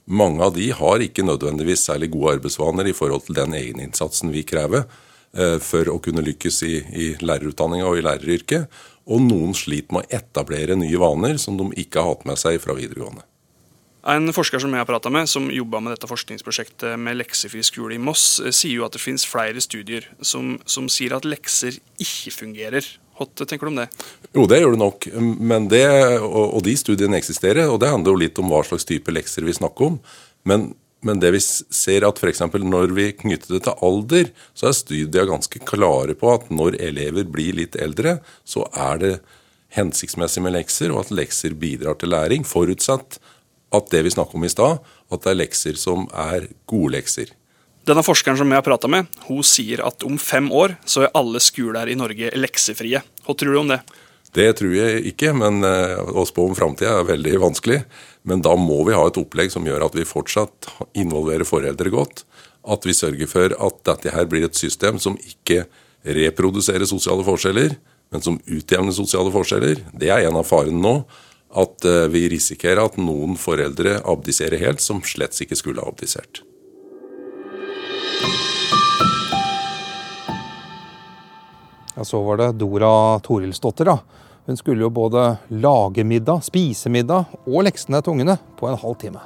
Mange 0.08 0.46
av 0.46 0.54
de 0.56 0.70
har 0.72 1.04
ikke 1.04 1.26
nødvendigvis 1.28 1.84
særlig 1.90 2.10
gode 2.14 2.38
arbeidsvaner 2.38 2.88
i 2.88 2.96
forhold 2.96 3.26
til 3.28 3.36
den 3.38 3.58
egeninnsatsen 3.58 4.32
vi 4.32 4.46
krever 4.48 4.86
eh, 5.36 5.58
for 5.60 5.92
å 5.92 5.98
kunne 6.04 6.24
lykkes 6.24 6.62
i, 6.68 6.78
i 6.96 7.10
lærerutdanninga 7.20 7.90
og 7.90 8.00
i 8.00 8.06
læreryrket. 8.08 8.80
Og 9.12 9.20
noen 9.28 9.52
sliter 9.58 9.98
med 9.98 10.08
å 10.08 10.22
etablere 10.22 10.80
nye 10.80 11.04
vaner 11.04 11.36
som 11.42 11.60
de 11.60 11.68
ikke 11.84 12.00
har 12.00 12.16
hatt 12.16 12.26
med 12.32 12.40
seg 12.40 12.62
fra 12.64 12.78
videregående. 12.78 13.28
En 14.08 14.32
forsker 14.34 14.64
som 14.64 14.72
jeg 14.74 14.82
har 14.82 14.88
pratet 14.90 15.14
med, 15.14 15.28
som 15.30 15.52
jobba 15.54 15.84
med 15.84 15.94
dette 15.94 16.08
forskningsprosjektet 16.10 16.96
med 16.98 17.20
leksefri 17.20 17.62
skole 17.66 18.00
i 18.00 18.02
Moss, 18.02 18.40
eh, 18.40 18.56
sier 18.56 18.80
jo 18.80 18.88
at 18.88 18.96
det 18.96 19.04
finnes 19.04 19.28
flere 19.28 19.62
studier 19.62 20.08
som, 20.24 20.56
som 20.66 20.88
sier 20.90 21.20
at 21.20 21.28
lekser 21.28 21.76
ikke 22.00 22.34
fungerer. 22.40 22.88
Hva 23.18 23.28
tenker 23.46 23.68
du 23.68 23.72
om 23.74 23.82
det? 23.82 23.88
Jo, 24.34 24.46
det 24.50 24.62
gjør 24.62 24.76
det 24.76 24.82
nok. 24.82 25.10
Men 25.40 25.68
det, 25.72 25.86
og, 26.20 26.56
og 26.58 26.62
de 26.66 26.78
studiene 26.80 27.20
eksisterer, 27.20 27.68
og 27.70 27.82
det 27.84 27.92
handler 27.92 28.16
jo 28.16 28.22
litt 28.24 28.40
om 28.42 28.50
hva 28.50 28.64
slags 28.66 28.88
type 28.90 29.14
lekser 29.14 29.46
vi 29.46 29.58
snakker 29.58 29.92
om. 29.92 30.00
Men 30.48 30.72
Men 31.02 31.18
det 31.18 31.32
vi 31.34 31.40
ser 31.42 32.04
at 32.06 32.20
f.eks. 32.22 32.44
når 32.62 32.92
vi 32.94 33.08
knytter 33.18 33.56
det 33.56 33.64
til 33.66 33.80
alder, 33.82 34.28
så 34.54 34.68
er 34.70 34.76
studier 34.78 35.26
ganske 35.26 35.58
klare 35.66 36.14
på 36.14 36.30
at 36.30 36.52
når 36.54 36.78
elever 36.78 37.26
blir 37.26 37.58
litt 37.58 37.74
eldre, 37.76 38.20
så 38.46 38.68
er 38.70 39.02
det 39.02 39.14
hensiktsmessig 39.74 40.44
med 40.46 40.54
lekser, 40.54 40.94
og 40.94 41.08
at 41.08 41.12
lekser 41.18 41.58
bidrar 41.58 41.98
til 41.98 42.14
læring, 42.14 42.46
forutsatt 42.46 43.18
at 43.74 43.90
det 43.90 44.04
vi 44.06 44.14
snakket 44.14 44.38
om 44.38 44.46
i 44.46 44.54
stad, 44.54 44.78
at 45.10 45.24
det 45.24 45.32
er 45.32 45.40
lekser 45.42 45.74
som 45.74 46.06
er 46.14 46.46
gode 46.70 46.94
lekser. 47.00 47.34
Denne 47.88 48.04
forskeren 48.06 48.38
som 48.38 48.52
jeg 48.52 48.62
har 48.62 48.66
prata 48.66 48.90
med, 48.92 49.10
hun 49.26 49.42
sier 49.46 49.82
at 49.86 50.04
om 50.06 50.20
fem 50.22 50.52
år 50.54 50.76
så 50.86 51.08
er 51.08 51.16
alle 51.18 51.42
skoler 51.42 51.90
i 51.90 51.98
Norge 51.98 52.30
leksefrie. 52.38 53.02
Hva 53.26 53.36
tror 53.38 53.56
du 53.56 53.62
om 53.64 53.72
det? 53.72 53.82
Det 54.32 54.48
tror 54.60 54.74
jeg 54.76 55.02
ikke, 55.12 55.34
men 55.36 55.60
eh, 55.68 55.98
å 55.98 56.24
spå 56.28 56.46
om 56.48 56.56
framtida 56.56 57.00
er 57.00 57.10
veldig 57.10 57.40
vanskelig. 57.42 57.82
Men 58.24 58.44
da 58.46 58.54
må 58.56 58.78
vi 58.88 58.96
ha 58.96 59.02
et 59.10 59.18
opplegg 59.20 59.52
som 59.52 59.66
gjør 59.68 59.88
at 59.88 59.98
vi 59.98 60.08
fortsatt 60.08 60.70
involverer 61.02 61.48
foreldre 61.48 61.92
godt. 61.92 62.24
At 62.62 62.86
vi 62.86 62.96
sørger 62.96 63.28
for 63.28 63.58
at 63.58 63.82
dette 63.90 64.14
her 64.14 64.30
blir 64.30 64.46
et 64.48 64.60
system 64.60 65.02
som 65.02 65.18
ikke 65.18 65.66
reproduserer 66.06 66.88
sosiale 66.90 67.26
forskjeller, 67.26 67.76
men 68.14 68.24
som 68.24 68.38
utjevner 68.46 68.96
sosiale 68.96 69.34
forskjeller. 69.34 69.84
Det 69.98 70.14
er 70.14 70.30
en 70.30 70.40
av 70.40 70.48
farene 70.48 70.80
nå. 70.86 70.96
At 71.52 71.84
eh, 71.90 72.06
vi 72.14 72.28
risikerer 72.32 72.86
at 72.86 73.02
noen 73.02 73.36
foreldre 73.42 73.98
abdiserer 74.08 74.62
helt, 74.62 74.86
som 74.86 75.02
slett 75.04 75.36
ikke 75.44 75.60
skulle 75.60 75.84
ha 75.84 75.92
abdisert. 75.92 76.46
Ja, 82.02 82.06
Så 82.06 82.22
var 82.24 82.38
det 82.38 82.52
Dora 82.52 83.20
Torilsdotter, 83.20 83.86
da. 83.86 84.00
Hun 84.46 84.58
skulle 84.58 84.82
jo 84.82 84.90
både 84.90 85.38
lage 85.48 86.04
middag, 86.04 86.42
spise 86.42 86.90
middag 86.90 87.28
og 87.46 87.62
leksene 87.68 88.00
til 88.02 88.16
ungene 88.16 88.40
på 88.58 88.66
en 88.72 88.78
halv 88.82 88.96
time. 88.98 89.20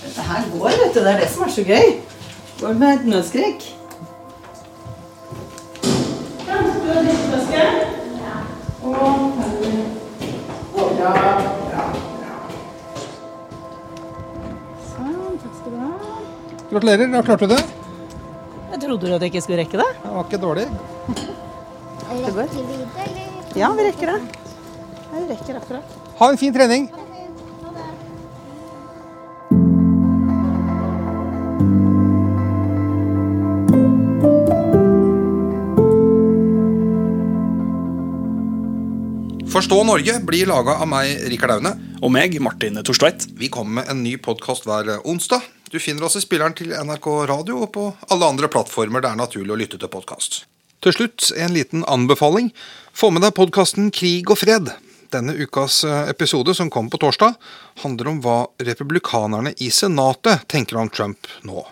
Dette 0.00 0.24
her 0.24 0.46
går, 0.54 0.70
vet 0.80 0.94
du. 0.96 1.00
Det 1.04 1.10
er 1.12 1.18
det 1.20 1.26
som 1.28 1.44
er 1.44 1.52
så 1.52 1.64
gøy. 1.68 1.90
Går 2.62 2.78
med 2.80 2.94
et 2.94 3.04
nødskrik. 3.04 3.66
Sånn. 14.94 15.36
Gratulerer, 16.70 17.12
da 17.12 17.22
klarte 17.28 17.44
du 17.44 17.54
det. 17.58 17.60
Jeg 18.70 18.82
trodde 18.86 19.04
du 19.04 19.12
at 19.18 19.20
jeg 19.20 19.34
ikke 19.34 19.44
skulle 19.44 19.60
rekke 19.66 19.82
det. 19.84 19.90
Det 20.00 20.14
var 20.16 20.24
ikke 20.24 20.42
dårlig. 20.46 20.66
Det 22.30 22.36
går. 22.36 22.48
Ja, 23.54 23.72
vi 23.78 23.84
rekker 23.84 24.06
det. 24.06 24.20
Ja, 25.12 25.20
Vi 25.20 25.26
rekker 25.32 25.56
akkurat. 25.56 25.84
Ha 26.18 26.30
en 26.30 26.38
fin 26.38 26.52
trening. 26.54 26.84
Forstå 39.50 39.84
Norge 39.84 40.20
blir 40.22 40.46
laga 40.46 40.76
av 40.78 40.86
meg, 40.86 41.16
Rikard 41.26 41.56
Aune. 41.56 41.74
Og 41.98 42.14
meg, 42.14 42.38
Martin 42.40 42.78
Torstveit. 42.78 43.26
Vi 43.34 43.50
kommer 43.50 43.80
med 43.82 43.90
en 43.90 44.04
ny 44.06 44.14
podkast 44.22 44.70
hver 44.70 45.00
onsdag. 45.02 45.42
Du 45.74 45.80
finner 45.82 46.06
oss 46.06 46.14
i 46.14 46.22
spilleren 46.22 46.54
til 46.54 46.70
NRK 46.78 47.10
Radio 47.26 47.64
og 47.66 47.74
på 47.74 47.90
alle 48.06 48.30
andre 48.30 48.46
plattformer 48.46 49.02
det 49.02 49.10
er 49.10 49.18
naturlig 49.18 49.58
å 49.58 49.58
lytte 49.66 49.82
til 49.82 49.90
podkast. 49.90 50.44
Til 50.80 50.94
slutt 50.96 51.26
en 51.36 51.52
liten 51.52 51.82
anbefaling. 51.84 52.54
Få 52.96 53.10
med 53.12 53.20
deg 53.20 53.34
podkasten 53.36 53.90
Krig 53.92 54.30
og 54.32 54.38
fred. 54.40 54.70
Denne 55.12 55.34
ukas 55.36 55.82
eh, 55.84 56.08
episode, 56.08 56.54
som 56.56 56.70
kom 56.72 56.88
på 56.88 57.00
torsdag, 57.02 57.34
handler 57.82 58.08
om 58.08 58.20
hva 58.24 58.38
republikanerne 58.64 59.52
i 59.60 59.68
Senatet 59.74 60.46
tenker 60.48 60.80
om 60.80 60.88
Trump 60.88 61.28
nå. 61.44 61.66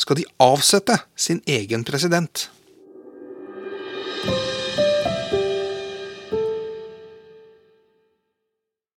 Skal 0.00 0.22
de 0.22 0.28
avsette 0.40 0.96
sin 1.18 1.42
egen 1.44 1.84
president? 1.84 2.46